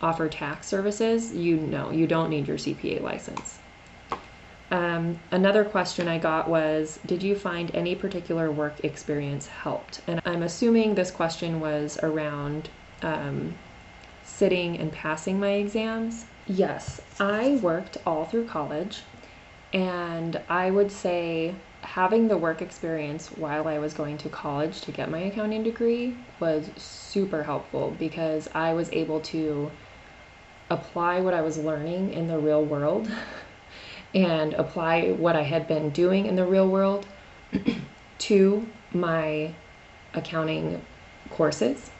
offer 0.00 0.28
tax 0.28 0.66
services, 0.66 1.32
you 1.32 1.56
know 1.56 1.90
you 1.90 2.06
don't 2.06 2.30
need 2.30 2.46
your 2.46 2.58
CPA 2.58 3.00
license. 3.00 3.58
Um, 4.70 5.18
another 5.30 5.64
question 5.64 6.08
I 6.08 6.18
got 6.18 6.48
was 6.48 6.98
Did 7.06 7.22
you 7.22 7.36
find 7.36 7.70
any 7.74 7.94
particular 7.94 8.50
work 8.50 8.84
experience 8.84 9.46
helped? 9.46 10.00
And 10.06 10.20
I'm 10.24 10.42
assuming 10.42 10.94
this 10.94 11.10
question 11.10 11.60
was 11.60 11.98
around 12.02 12.68
um, 13.02 13.54
sitting 14.24 14.78
and 14.78 14.90
passing 14.92 15.38
my 15.38 15.52
exams. 15.52 16.24
Yes, 16.46 17.00
I 17.20 17.58
worked 17.62 17.98
all 18.04 18.24
through 18.24 18.46
college, 18.46 19.02
and 19.72 20.40
I 20.48 20.70
would 20.70 20.90
say 20.90 21.54
having 21.82 22.28
the 22.28 22.36
work 22.36 22.62
experience 22.62 23.28
while 23.28 23.68
I 23.68 23.78
was 23.78 23.92
going 23.94 24.18
to 24.18 24.28
college 24.28 24.80
to 24.82 24.92
get 24.92 25.10
my 25.10 25.20
accounting 25.20 25.62
degree 25.62 26.16
was 26.40 26.70
super 26.76 27.42
helpful 27.42 27.94
because 27.98 28.48
I 28.54 28.72
was 28.72 28.90
able 28.92 29.20
to 29.20 29.70
apply 30.70 31.20
what 31.20 31.34
I 31.34 31.42
was 31.42 31.58
learning 31.58 32.14
in 32.14 32.26
the 32.26 32.38
real 32.38 32.64
world 32.64 33.10
and 34.14 34.54
apply 34.54 35.10
what 35.10 35.36
I 35.36 35.42
had 35.42 35.68
been 35.68 35.90
doing 35.90 36.26
in 36.26 36.36
the 36.36 36.46
real 36.46 36.68
world 36.68 37.06
to 38.18 38.66
my 38.92 39.54
accounting 40.14 40.84
courses. 41.30 41.90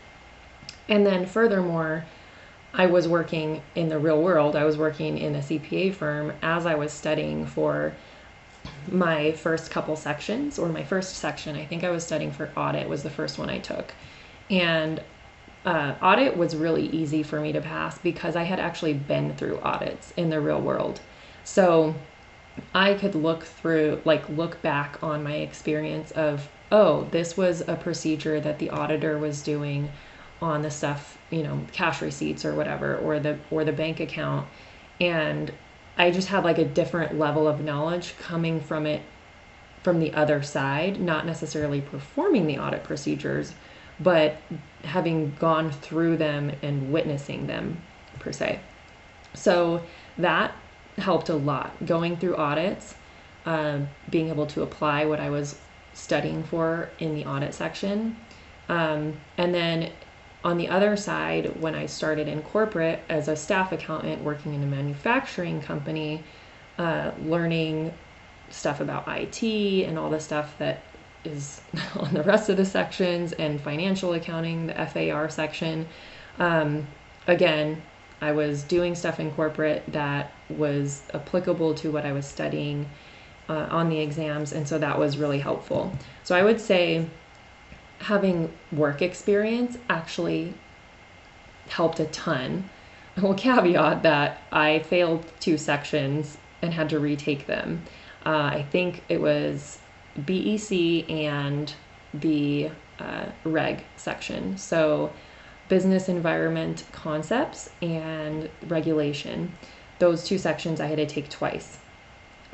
And 0.88 1.06
then, 1.06 1.26
furthermore, 1.26 2.04
I 2.76 2.86
was 2.86 3.06
working 3.06 3.62
in 3.76 3.88
the 3.88 3.98
real 3.98 4.20
world. 4.20 4.56
I 4.56 4.64
was 4.64 4.76
working 4.76 5.18
in 5.18 5.36
a 5.36 5.38
CPA 5.38 5.94
firm 5.94 6.32
as 6.42 6.66
I 6.66 6.74
was 6.74 6.92
studying 6.92 7.46
for 7.46 7.94
my 8.90 9.32
first 9.32 9.70
couple 9.70 9.96
sections 9.96 10.58
or 10.58 10.68
my 10.68 10.82
first 10.82 11.16
section. 11.16 11.56
I 11.56 11.64
think 11.64 11.84
I 11.84 11.90
was 11.90 12.04
studying 12.04 12.32
for 12.32 12.50
audit 12.56 12.88
was 12.88 13.02
the 13.02 13.10
first 13.10 13.38
one 13.38 13.48
I 13.48 13.58
took. 13.58 13.94
And 14.50 15.00
uh, 15.64 15.94
audit 16.02 16.36
was 16.36 16.56
really 16.56 16.86
easy 16.88 17.22
for 17.22 17.40
me 17.40 17.52
to 17.52 17.60
pass 17.60 17.98
because 17.98 18.36
I 18.36 18.42
had 18.42 18.58
actually 18.60 18.94
been 18.94 19.36
through 19.36 19.60
audits 19.60 20.10
in 20.16 20.30
the 20.30 20.40
real 20.40 20.60
world. 20.60 21.00
So 21.44 21.94
I 22.74 22.94
could 22.94 23.14
look 23.14 23.44
through, 23.44 24.02
like, 24.04 24.28
look 24.28 24.60
back 24.62 25.02
on 25.02 25.22
my 25.22 25.36
experience 25.36 26.10
of, 26.12 26.48
oh, 26.70 27.04
this 27.04 27.36
was 27.36 27.62
a 27.66 27.76
procedure 27.76 28.40
that 28.40 28.58
the 28.58 28.70
auditor 28.70 29.18
was 29.18 29.42
doing 29.42 29.90
on 30.40 30.62
the 30.62 30.70
stuff, 30.70 31.18
you 31.30 31.42
know, 31.42 31.60
cash 31.72 32.02
receipts 32.02 32.44
or 32.44 32.54
whatever, 32.54 32.96
or 32.98 33.18
the 33.20 33.38
or 33.50 33.64
the 33.64 33.72
bank 33.72 34.00
account, 34.00 34.46
and 35.00 35.52
I 35.96 36.10
just 36.10 36.28
had 36.28 36.44
like 36.44 36.58
a 36.58 36.64
different 36.64 37.18
level 37.18 37.46
of 37.46 37.60
knowledge 37.60 38.16
coming 38.18 38.60
from 38.60 38.86
it 38.86 39.02
from 39.82 40.00
the 40.00 40.12
other 40.14 40.42
side, 40.42 41.00
not 41.00 41.26
necessarily 41.26 41.80
performing 41.80 42.46
the 42.46 42.58
audit 42.58 42.82
procedures, 42.84 43.54
but 44.00 44.36
having 44.82 45.34
gone 45.38 45.70
through 45.70 46.16
them 46.16 46.50
and 46.62 46.90
witnessing 46.90 47.46
them 47.46 47.80
per 48.18 48.32
se. 48.32 48.60
So 49.34 49.82
that 50.18 50.54
helped 50.96 51.28
a 51.28 51.34
lot. 51.34 51.72
Going 51.84 52.16
through 52.16 52.36
audits, 52.36 52.94
uh, 53.44 53.80
being 54.10 54.30
able 54.30 54.46
to 54.46 54.62
apply 54.62 55.04
what 55.04 55.20
I 55.20 55.30
was 55.30 55.58
studying 55.92 56.42
for 56.44 56.90
in 56.98 57.14
the 57.14 57.26
audit 57.26 57.54
section. 57.54 58.16
Um, 58.68 59.20
and 59.36 59.54
then 59.54 59.90
on 60.44 60.58
the 60.58 60.68
other 60.68 60.96
side, 60.96 61.60
when 61.60 61.74
I 61.74 61.86
started 61.86 62.28
in 62.28 62.42
corporate 62.42 63.00
as 63.08 63.28
a 63.28 63.36
staff 63.36 63.72
accountant 63.72 64.22
working 64.22 64.52
in 64.52 64.62
a 64.62 64.66
manufacturing 64.66 65.62
company, 65.62 66.22
uh, 66.78 67.12
learning 67.24 67.92
stuff 68.50 68.80
about 68.80 69.04
IT 69.08 69.42
and 69.86 69.98
all 69.98 70.10
the 70.10 70.20
stuff 70.20 70.56
that 70.58 70.82
is 71.24 71.62
on 71.96 72.12
the 72.12 72.22
rest 72.22 72.50
of 72.50 72.58
the 72.58 72.64
sections 72.64 73.32
and 73.32 73.60
financial 73.60 74.12
accounting, 74.12 74.66
the 74.66 74.74
FAR 74.86 75.30
section. 75.30 75.86
Um, 76.38 76.86
again, 77.26 77.82
I 78.20 78.32
was 78.32 78.62
doing 78.64 78.94
stuff 78.94 79.20
in 79.20 79.30
corporate 79.32 79.82
that 79.88 80.32
was 80.50 81.02
applicable 81.14 81.74
to 81.76 81.90
what 81.90 82.04
I 82.04 82.12
was 82.12 82.26
studying 82.26 82.86
uh, 83.48 83.66
on 83.70 83.88
the 83.88 83.98
exams, 84.00 84.52
and 84.52 84.66
so 84.68 84.78
that 84.78 84.98
was 84.98 85.16
really 85.18 85.38
helpful. 85.38 85.92
So 86.22 86.34
I 86.34 86.42
would 86.42 86.60
say 86.60 87.06
having 88.00 88.52
work 88.72 89.02
experience 89.02 89.78
actually 89.88 90.54
helped 91.68 92.00
a 92.00 92.06
ton. 92.06 92.68
I 93.16 93.20
will 93.20 93.34
caveat 93.46 94.02
that 94.02 94.42
I 94.52 94.80
failed 94.80 95.24
two 95.40 95.56
sections 95.58 96.38
and 96.62 96.72
had 96.72 96.88
to 96.90 96.98
retake 96.98 97.46
them. 97.46 97.82
Uh, 98.24 98.50
I 98.52 98.66
think 98.70 99.02
it 99.08 99.20
was 99.20 99.78
BEC 100.24 101.08
and 101.10 101.72
the 102.12 102.70
uh, 102.98 103.26
reg 103.44 103.84
section. 103.96 104.56
So 104.56 105.12
business 105.68 106.08
environment 106.08 106.84
concepts 106.92 107.70
and 107.82 108.48
regulation. 108.66 109.52
Those 109.98 110.24
two 110.24 110.38
sections 110.38 110.80
I 110.80 110.86
had 110.86 110.98
to 110.98 111.06
take 111.06 111.28
twice. 111.28 111.78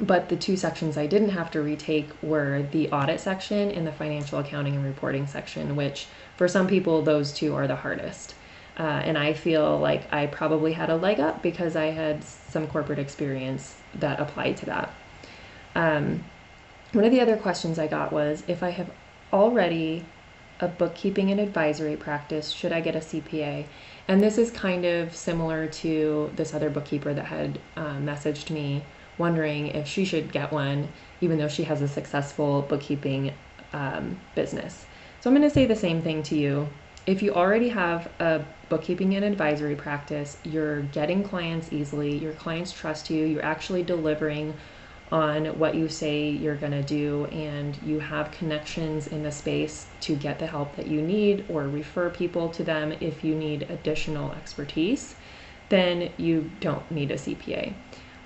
But 0.01 0.31
the 0.31 0.37
two 0.37 0.57
sections 0.57 0.97
I 0.97 1.07
didn't 1.07 1.31
have 1.31 1.51
to 1.51 1.61
retake 1.61 2.11
were 2.23 2.67
the 2.71 2.91
audit 2.91 3.21
section 3.21 3.71
and 3.71 3.87
the 3.87 3.93
financial 3.93 4.39
accounting 4.39 4.75
and 4.75 4.85
reporting 4.85 5.27
section, 5.27 5.77
which 5.77 6.07
for 6.37 6.49
some 6.49 6.67
people, 6.67 7.03
those 7.03 7.33
two 7.33 7.55
are 7.55 7.67
the 7.67 7.77
hardest. 7.77 8.35
Uh, 8.79 8.83
and 8.83 9.19
I 9.19 9.35
feel 9.35 9.79
like 9.79 10.11
I 10.11 10.27
probably 10.27 10.73
had 10.73 10.89
a 10.89 10.97
leg 10.97 11.21
up 11.21 11.43
because 11.43 11.77
I 11.77 11.87
had 11.87 12.25
some 12.25 12.67
corporate 12.67 12.99
experience 12.99 13.77
that 13.97 14.21
applied 14.21 14.57
to 14.59 14.67
that. 14.67 14.95
Um, 15.75 16.25
one 16.93 17.05
of 17.05 17.11
the 17.11 17.21
other 17.21 17.37
questions 17.37 17.79
I 17.79 17.87
got 17.87 18.11
was 18.11 18.43
if 18.49 18.63
I 18.63 18.71
have 18.71 18.91
already 19.33 20.07
a 20.61 20.69
bookkeeping 20.69 21.31
and 21.31 21.41
advisory 21.41 21.97
practice, 21.97 22.51
should 22.51 22.73
I 22.73 22.81
get 22.81 22.97
a 22.97 23.01
CPA? 23.01 23.67
And 24.09 24.23
this 24.23 24.39
is 24.39 24.51
kind 24.51 24.85
of 24.85 25.15
similar 25.15 25.67
to 25.67 26.31
this 26.37 26.55
other 26.55 26.71
bookkeeper 26.71 27.13
that 27.13 27.27
had 27.27 27.59
uh, 27.77 27.97
messaged 27.97 28.51
me 28.51 28.83
wondering 29.21 29.69
if 29.69 29.87
she 29.87 30.05
should 30.05 30.33
get 30.33 30.51
one, 30.51 30.89
even 31.21 31.39
though 31.39 31.49
she 31.49 31.63
has 31.65 31.81
a 31.83 31.89
successful 31.89 32.63
bookkeeping 32.63 33.33
um, 33.73 34.19
business. 34.35 34.87
So 35.21 35.31
I'm 35.31 35.37
going 35.37 35.49
to 35.49 35.55
say 35.55 35.67
the 35.67 35.77
same 35.77 36.03
thing 36.03 36.25
to 36.25 36.37
you. 36.37 36.69
If 37.07 37.23
you 37.23 37.35
already 37.35 37.69
have 37.69 38.11
a 38.19 38.45
bookkeeping 38.69 39.15
and 39.15 39.25
advisory 39.25 39.77
practice, 39.77 40.39
you're 40.45 40.83
getting 40.83 41.23
clients 41.23 41.73
easily, 41.73 42.17
your 42.17 42.33
clients 42.33 42.73
trust 42.73 43.11
you, 43.11 43.27
you're 43.27 43.45
actually 43.45 43.83
delivering 43.83 44.55
on 45.13 45.47
what 45.59 45.75
you 45.75 45.89
say 45.89 46.31
you're 46.31 46.57
going 46.57 46.73
to 46.73 46.83
do, 46.83 47.27
and 47.27 47.77
you 47.85 47.99
have 47.99 48.31
connections 48.31 49.09
in 49.09 49.23
the 49.23 49.33
space 49.33 49.87
to 50.01 50.15
get 50.15 50.39
the 50.39 50.47
help 50.47 50.77
that 50.77 50.87
you 50.87 51.03
need 51.03 51.45
or 51.49 51.69
refer 51.69 52.11
people 52.11 52.49
to 52.49 52.63
them 52.63 52.93
if 53.01 53.25
you 53.25 53.35
need 53.35 53.63
additional 53.63 54.31
expertise, 54.33 55.17
then 55.69 56.11
you 56.17 56.51
don't 56.61 56.89
need 56.91 57.11
a 57.11 57.17
CPA. 57.17 57.75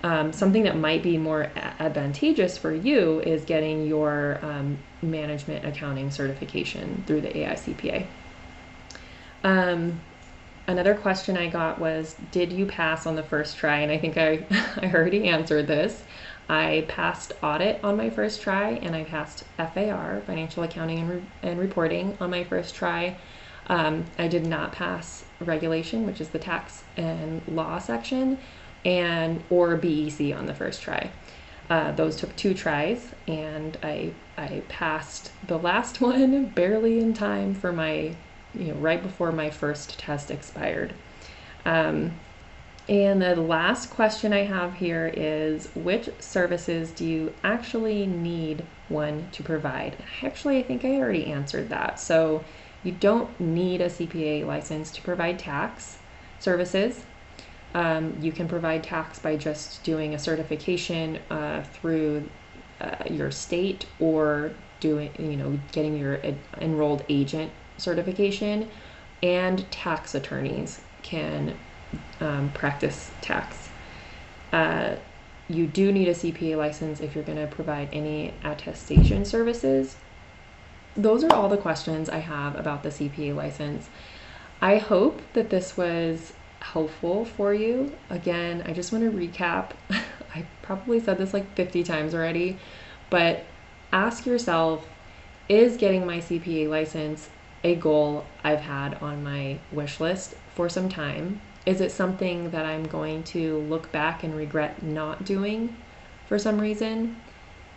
Um, 0.05 0.35
something 0.35 0.65
that 0.65 0.77
might 0.77 1.03
be 1.03 1.17
more 1.17 1.51
advantageous 1.57 2.59
for 2.59 2.75
you 2.75 3.21
is 3.21 3.43
getting 3.47 3.87
your 3.87 4.39
um, 4.43 4.77
management 5.01 5.65
accounting 5.65 6.11
certification 6.11 7.03
through 7.07 7.23
the 7.23 7.31
AICPA. 7.31 8.05
Um, 9.45 9.99
another 10.67 10.95
question 10.95 11.39
I 11.39 11.49
got 11.49 11.79
was 11.79 12.17
Did 12.31 12.53
you 12.53 12.67
pass 12.67 13.07
on 13.07 13.17
the 13.17 13.23
first 13.23 13.57
try? 13.57 13.79
And 13.79 13.91
I 13.91 13.97
think 13.97 14.19
I, 14.19 14.45
I 14.83 14.93
already 14.93 15.27
answered 15.27 15.67
this. 15.67 16.05
I 16.51 16.85
passed 16.87 17.33
audit 17.43 17.83
on 17.83 17.97
my 17.97 18.11
first 18.11 18.43
try, 18.43 18.73
and 18.73 18.95
I 18.95 19.05
passed 19.05 19.45
FAR, 19.57 20.21
financial 20.27 20.65
accounting 20.65 20.99
and, 20.99 21.11
re- 21.11 21.23
and 21.43 21.59
reporting, 21.59 22.19
on 22.21 22.29
my 22.29 22.45
first 22.45 22.75
try. 22.75 23.17
Um, 23.69 24.05
I 24.19 24.29
did 24.29 24.45
not 24.45 24.73
pass 24.73 25.25
regulation, 25.41 26.05
which 26.05 26.21
is 26.21 26.29
the 26.29 26.39
tax 26.39 26.85
and 26.99 27.41
law 27.49 27.79
section, 27.79 28.37
and 28.85 29.43
or 29.51 29.77
BEC 29.77 30.35
on 30.35 30.47
the 30.47 30.55
first 30.55 30.83
try. 30.83 31.11
Uh, 31.71 31.93
those 31.93 32.17
took 32.17 32.35
two 32.37 32.53
tries, 32.55 33.15
and 33.27 33.79
I 33.83 34.13
I 34.37 34.63
passed 34.69 35.31
the 35.47 35.59
last 35.59 36.01
one 36.01 36.47
barely 36.47 36.99
in 36.99 37.15
time 37.15 37.55
for 37.55 37.73
my, 37.73 38.15
you 38.55 38.69
know, 38.69 38.75
right 38.75 39.03
before 39.03 39.33
my 39.33 39.51
first 39.51 39.99
test 39.99 40.31
expired. 40.31 40.93
Um, 41.65 42.13
and 42.89 43.23
the 43.23 43.37
last 43.37 43.89
question 43.89 44.35
I 44.35 44.45
have 44.45 44.75
here 44.75 45.11
is 45.15 45.69
which 45.75 46.11
services 46.19 46.91
do 46.91 47.07
you 47.07 47.33
actually 47.43 48.07
need 48.07 48.63
one 48.89 49.29
to 49.33 49.43
provide? 49.43 49.97
Actually, 50.23 50.59
I 50.59 50.65
think 50.65 50.85
I 50.85 50.97
already 50.97 51.27
answered 51.27 51.71
that. 51.71 51.99
So 51.99 52.45
you 52.83 52.93
don't 52.93 53.41
need 53.41 53.81
a 53.81 53.89
CPA 53.89 54.45
license 54.45 54.91
to 54.93 55.03
provide 55.03 55.39
tax 55.39 55.97
services. 56.39 57.05
Um, 57.75 58.17
you 58.21 58.31
can 58.31 58.47
provide 58.47 58.85
tax 58.85 59.19
by 59.19 59.37
just 59.37 59.83
doing 59.83 60.15
a 60.15 60.19
certification 60.19 61.19
uh, 61.31 61.65
through 61.65 62.29
uh, 62.81 63.05
your 63.11 63.31
state 63.31 63.87
or 63.99 64.53
doing, 64.81 65.11
you 65.19 65.37
know, 65.37 65.59
getting 65.73 65.97
your 65.97 66.21
enrolled 66.61 67.05
agent 67.09 67.51
certification. 67.79 68.69
And 69.23 69.69
tax 69.71 70.15
attorneys 70.15 70.81
can 71.03 71.57
um, 72.21 72.51
practice 72.53 73.11
tax. 73.21 73.69
Uh, 74.53 74.97
you 75.49 75.67
do 75.67 75.93
need 75.93 76.09
a 76.09 76.15
CPA 76.15 76.57
license 76.57 77.01
if 77.01 77.15
you're 77.15 77.25
going 77.25 77.39
to 77.39 77.47
provide 77.47 77.89
any 77.93 78.33
attestation 78.45 79.25
services. 79.25 79.97
Those 80.97 81.25
are 81.25 81.33
all 81.33 81.49
the 81.49 81.57
questions 81.57 82.09
I 82.09 82.19
have 82.19 82.57
about 82.57 82.83
the 82.83 82.89
CPA 82.89 83.35
license. 83.35 83.89
I 84.63 84.79
hope 84.79 85.21
that 85.33 85.51
this 85.51 85.77
was 85.77 86.33
helpful 86.75 87.25
for 87.25 87.55
you. 87.55 87.93
Again, 88.11 88.65
I 88.67 88.73
just 88.73 88.93
want 88.93 89.05
to 89.05 89.17
recap. 89.17 89.71
I 90.35 90.45
probably 90.61 90.99
said 90.99 91.19
this 91.19 91.33
like 91.33 91.55
50 91.55 91.85
times 91.85 92.15
already, 92.15 92.59
but 93.11 93.45
ask 93.93 94.27
yourself 94.27 94.85
is 95.49 95.77
getting 95.77 96.05
my 96.05 96.19
CPA 96.19 96.69
license 96.69 97.31
a 97.63 97.77
goal 97.77 98.25
I've 98.43 98.61
had 98.61 98.95
on 98.95 99.23
my 99.23 99.59
wish 99.71 100.01
list 100.01 100.35
for 100.55 100.69
some 100.69 100.89
time? 100.89 101.41
Is 101.65 101.81
it 101.81 101.93
something 101.93 102.51
that 102.51 102.67
I'm 102.67 102.85
going 102.85 103.23
to 103.35 103.59
look 103.61 103.93
back 103.93 104.25
and 104.25 104.37
regret 104.37 104.83
not 104.83 105.25
doing 105.25 105.77
for 106.27 106.41
some 106.41 106.61
reason? 106.61 107.17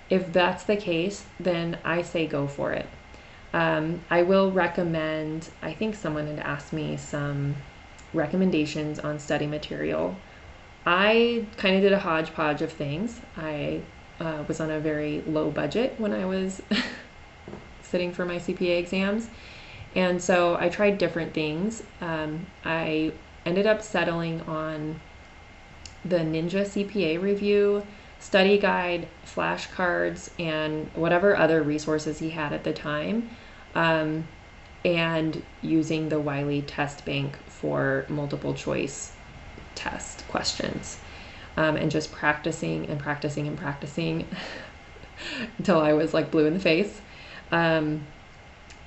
If 0.10 0.34
that's 0.34 0.64
the 0.64 0.76
case, 0.76 1.26
then 1.40 1.78
I 1.86 2.02
say 2.02 2.26
go 2.26 2.48
for 2.48 2.74
it. 2.74 2.88
Um, 3.54 4.02
I 4.10 4.24
will 4.24 4.52
recommend, 4.52 5.50
I 5.62 5.74
think 5.74 5.94
someone 5.94 6.28
had 6.28 6.40
asked 6.40 6.74
me 6.74 6.98
some 6.98 7.56
recommendations 8.18 9.00
on 9.00 9.20
study 9.20 9.48
material. 9.48 10.16
I 10.86 11.46
kind 11.58 11.76
of 11.76 11.82
did 11.82 11.94
a 11.94 12.00
hodgepodge 12.00 12.62
of 12.62 12.72
things. 12.72 13.20
I 13.38 13.82
uh, 14.20 14.44
was 14.48 14.60
on 14.60 14.72
a 14.72 14.80
very 14.80 15.22
low 15.28 15.52
budget 15.52 15.96
when 15.98 16.14
I 16.14 16.26
was 16.26 16.62
sitting 17.82 18.12
for 18.12 18.26
my 18.26 18.38
CPA 18.38 18.80
exams. 18.80 19.30
And 19.96 20.22
so 20.22 20.58
I 20.60 20.70
tried 20.70 20.98
different 20.98 21.34
things. 21.34 21.84
Um, 22.02 22.46
I 22.64 23.14
ended 23.46 23.66
up 23.66 23.82
settling 23.82 24.42
on 24.42 25.00
the 26.06 26.18
Ninja 26.18 26.66
CPA 26.66 27.22
review, 27.22 27.86
study 28.20 28.58
guide, 28.58 29.08
flashcards, 29.26 30.30
and 30.40 30.90
whatever 30.96 31.36
other 31.36 31.64
resources 31.64 32.20
he 32.20 32.30
had 32.30 32.54
at 32.54 32.64
the 32.64 32.74
time, 32.74 33.30
um, 33.76 34.28
and 34.86 35.42
using 35.62 36.10
the 36.10 36.20
Wiley 36.20 36.62
test 36.62 37.06
bank 37.06 37.38
for 37.48 38.06
multiple 38.10 38.54
choice 38.54 39.14
test 39.76 40.28
questions. 40.28 41.00
Um, 41.56 41.76
and 41.76 41.90
just 41.90 42.12
practicing 42.12 42.88
and 42.88 43.00
practicing 43.00 43.48
and 43.48 43.58
practicing 43.58 44.28
until 45.58 45.80
I 45.80 45.94
was 45.94 46.14
like 46.14 46.30
blue 46.30 46.46
in 46.46 46.54
the 46.54 46.60
face. 46.60 47.02
Um, 47.52 48.06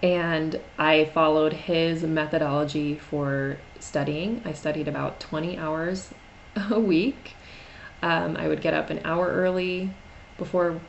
and 0.03 0.61
I 0.79 1.07
followed 1.07 1.53
his 1.53 2.03
methodology 2.05 2.97
for 2.97 3.59
studying. 3.81 4.43
I 4.45 4.53
studied 4.53 4.89
about 4.89 5.21
20 5.21 5.59
hours 5.59 6.15
a 6.71 6.81
week. 6.81 7.35
Um, 8.03 8.37
I 8.37 8.49
would 8.49 8.63
get 8.63 8.73
up 8.73 8.91
an 8.91 9.01
hour 9.05 9.29
early 9.29 9.91
before 10.39 10.81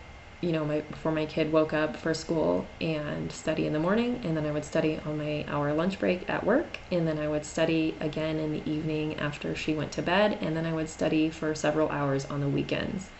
you 0.41 0.51
know 0.51 0.65
my 0.65 0.81
before 0.81 1.11
my 1.11 1.25
kid 1.25 1.51
woke 1.51 1.71
up 1.71 1.95
for 1.95 2.13
school 2.13 2.75
and 2.81 3.31
study 3.31 3.67
in 3.67 3.73
the 3.73 3.79
morning 3.79 4.21
and 4.25 4.35
then 4.35 4.45
I 4.45 4.51
would 4.51 4.65
study 4.65 4.99
on 4.99 5.17
my 5.17 5.45
hour 5.47 5.71
lunch 5.73 5.99
break 5.99 6.27
at 6.29 6.43
work 6.43 6.79
and 6.91 7.07
then 7.07 7.19
I 7.19 7.27
would 7.27 7.45
study 7.45 7.97
again 8.01 8.39
in 8.39 8.51
the 8.51 8.69
evening 8.69 9.19
after 9.19 9.55
she 9.55 9.75
went 9.75 9.91
to 9.93 10.01
bed 10.01 10.39
and 10.41 10.57
then 10.57 10.65
I 10.65 10.73
would 10.73 10.89
study 10.89 11.29
for 11.29 11.53
several 11.53 11.89
hours 11.89 12.25
on 12.25 12.39
the 12.41 12.49
weekends. 12.49 13.11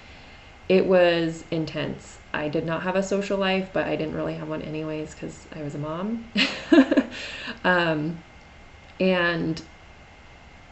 It 0.68 0.88
was 0.88 1.46
intense. 1.52 2.20
I 2.34 2.48
did 2.48 2.66
not 2.66 2.84
have 2.84 2.96
a 2.96 3.04
social 3.04 3.38
life, 3.38 3.70
but 3.72 3.86
I 3.86 3.96
didn't 3.96 4.16
really 4.16 4.36
have 4.36 4.48
one 4.48 4.64
anyways 4.64 5.14
cuz 5.14 5.48
I 5.56 5.62
was 5.62 5.76
a 5.76 5.80
mom. 5.80 6.32
um, 7.64 8.24
and 9.00 9.62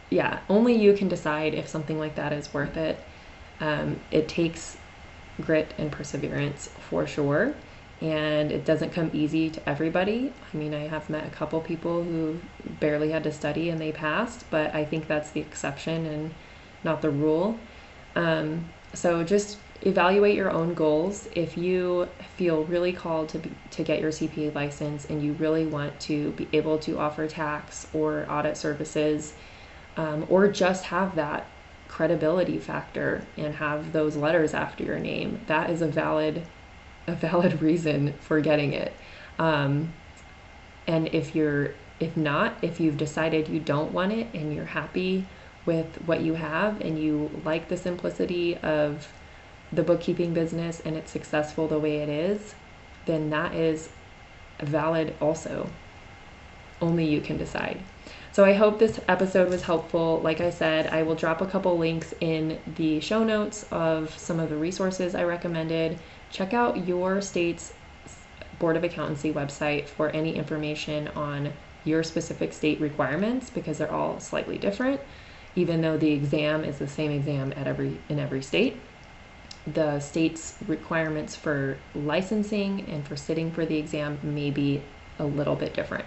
yeah, 0.09 0.39
only 0.49 0.73
you 0.75 0.93
can 0.93 1.07
decide 1.07 1.53
if 1.53 1.67
something 1.67 1.99
like 1.99 2.15
that 2.15 2.33
is 2.33 2.53
worth 2.53 2.77
it. 2.77 3.07
Um, 3.59 3.99
it 4.09 4.27
takes 4.27 4.77
grit 5.41 5.73
and 5.77 5.91
perseverance 5.91 6.69
for 6.89 7.07
sure, 7.07 7.53
and 8.01 8.51
it 8.51 8.65
doesn't 8.65 8.91
come 8.91 9.09
easy 9.13 9.49
to 9.49 9.69
everybody. 9.69 10.31
I 10.53 10.57
mean, 10.57 10.73
I 10.73 10.87
have 10.87 11.09
met 11.09 11.25
a 11.25 11.29
couple 11.29 11.59
people 11.61 12.03
who 12.03 12.39
barely 12.79 13.11
had 13.11 13.23
to 13.23 13.31
study 13.31 13.69
and 13.69 13.79
they 13.79 13.91
passed, 13.91 14.45
but 14.49 14.73
I 14.73 14.85
think 14.85 15.07
that's 15.07 15.31
the 15.31 15.41
exception 15.41 16.05
and 16.05 16.33
not 16.83 17.01
the 17.01 17.09
rule. 17.09 17.59
Um, 18.15 18.65
so 18.93 19.23
just 19.23 19.57
evaluate 19.81 20.35
your 20.35 20.51
own 20.51 20.73
goals. 20.73 21.27
If 21.35 21.57
you 21.57 22.09
feel 22.35 22.63
really 22.65 22.93
called 22.93 23.29
to 23.29 23.39
be, 23.39 23.51
to 23.71 23.83
get 23.83 23.99
your 23.99 24.11
CPA 24.11 24.55
license 24.55 25.05
and 25.05 25.21
you 25.21 25.33
really 25.33 25.65
want 25.65 25.99
to 26.01 26.31
be 26.31 26.47
able 26.53 26.77
to 26.79 26.97
offer 26.99 27.27
tax 27.27 27.87
or 27.93 28.25
audit 28.29 28.57
services 28.57 29.33
um, 29.97 30.25
or 30.29 30.47
just 30.47 30.85
have 30.85 31.15
that 31.15 31.47
credibility 31.89 32.57
factor 32.57 33.21
and 33.35 33.55
have 33.55 33.91
those 33.91 34.15
letters 34.15 34.53
after 34.53 34.83
your 34.83 34.99
name. 34.99 35.41
That 35.47 35.69
is 35.69 35.81
a 35.81 35.87
valid, 35.87 36.43
a 37.07 37.13
valid 37.13 37.61
reason 37.61 38.13
for 38.21 38.39
getting 38.39 38.73
it. 38.73 38.93
Um, 39.37 39.93
and 40.87 41.07
if 41.13 41.35
you're 41.35 41.71
if 41.99 42.15
not, 42.15 42.57
if 42.61 42.79
you've 42.79 42.97
decided 42.97 43.49
you 43.49 43.59
don't 43.59 43.91
want 43.91 44.13
it 44.13 44.27
and 44.33 44.53
you're 44.53 44.65
happy 44.65 45.25
with 45.65 45.97
what 46.05 46.21
you 46.21 46.35
have 46.35 46.79
and 46.81 46.97
you 46.97 47.41
like 47.43 47.67
the 47.67 47.77
simplicity 47.77 48.57
of 48.57 49.13
the 49.71 49.83
bookkeeping 49.83 50.33
business 50.33 50.79
and 50.79 50.95
it's 50.95 51.11
successful 51.11 51.67
the 51.67 51.77
way 51.77 51.97
it 51.97 52.09
is, 52.09 52.55
then 53.05 53.29
that 53.31 53.53
is 53.53 53.89
valid 54.61 55.13
also. 55.19 55.69
Only 56.81 57.05
you 57.05 57.19
can 57.19 57.37
decide. 57.37 57.83
So 58.31 58.45
I 58.45 58.53
hope 58.53 58.79
this 58.79 58.99
episode 59.07 59.49
was 59.49 59.63
helpful. 59.63 60.21
Like 60.21 60.39
I 60.39 60.51
said, 60.51 60.87
I 60.87 61.03
will 61.03 61.15
drop 61.15 61.41
a 61.41 61.47
couple 61.47 61.77
links 61.77 62.13
in 62.21 62.59
the 62.75 62.99
show 62.99 63.23
notes 63.23 63.65
of 63.71 64.15
some 64.17 64.39
of 64.39 64.49
the 64.49 64.55
resources 64.55 65.15
I 65.15 65.23
recommended. 65.23 65.97
Check 66.31 66.53
out 66.53 66.87
your 66.87 67.21
state's 67.21 67.73
Board 68.59 68.77
of 68.77 68.83
Accountancy 68.83 69.33
website 69.33 69.87
for 69.87 70.09
any 70.09 70.35
information 70.35 71.07
on 71.09 71.51
your 71.85 72.03
specific 72.03 72.53
state 72.53 72.79
requirements 72.79 73.49
because 73.49 73.77
they're 73.77 73.91
all 73.91 74.19
slightly 74.19 74.57
different 74.57 74.99
even 75.55 75.81
though 75.81 75.97
the 75.97 76.11
exam 76.11 76.63
is 76.63 76.77
the 76.77 76.87
same 76.87 77.11
exam 77.11 77.53
at 77.55 77.67
every 77.67 77.97
in 78.09 78.19
every 78.19 78.41
state 78.41 78.77
the 79.73 79.99
state's 79.99 80.57
requirements 80.67 81.35
for 81.35 81.77
licensing 81.95 82.85
and 82.89 83.07
for 83.07 83.15
sitting 83.15 83.51
for 83.51 83.65
the 83.65 83.77
exam 83.77 84.19
may 84.23 84.49
be 84.49 84.81
a 85.19 85.25
little 85.25 85.55
bit 85.55 85.73
different 85.73 86.05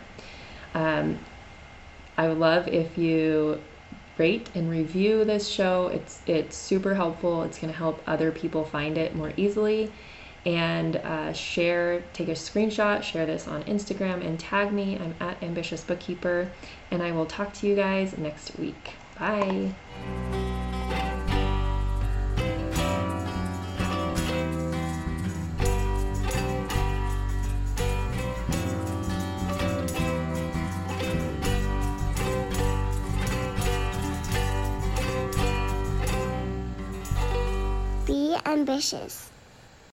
um, 0.75 1.19
i 2.17 2.29
would 2.29 2.39
love 2.39 2.69
if 2.69 2.97
you 2.97 3.61
rate 4.19 4.51
and 4.55 4.71
review 4.71 5.25
this 5.25 5.49
show 5.49 5.89
it's 5.89 6.21
it's 6.27 6.57
super 6.57 6.95
helpful 6.95 7.43
it's 7.43 7.59
going 7.59 7.73
to 7.73 7.79
help 7.79 8.03
other 8.07 8.31
people 8.31 8.65
find 8.65 8.99
it 8.99 9.15
more 9.15 9.33
easily 9.37 9.91
and 10.45 10.97
uh, 10.97 11.33
share, 11.33 12.03
take 12.13 12.29
a 12.29 12.33
screenshot, 12.33 13.03
share 13.03 13.27
this 13.27 13.47
on 13.47 13.63
Instagram, 13.65 14.27
and 14.27 14.39
tag 14.39 14.73
me. 14.73 14.99
I'm 14.99 15.15
at 15.21 15.43
Ambitious 15.43 15.85
Bookkeeper, 15.85 16.51
and 16.91 17.03
I 17.03 17.13
will 17.13 17.27
talk 17.27 17.53
to 17.55 17.67
you 17.67 17.77
guys 17.77 18.19
next 18.19 18.59
week. 18.59 18.95
Bye. 19.19 19.73
Ambitious. 38.63 39.32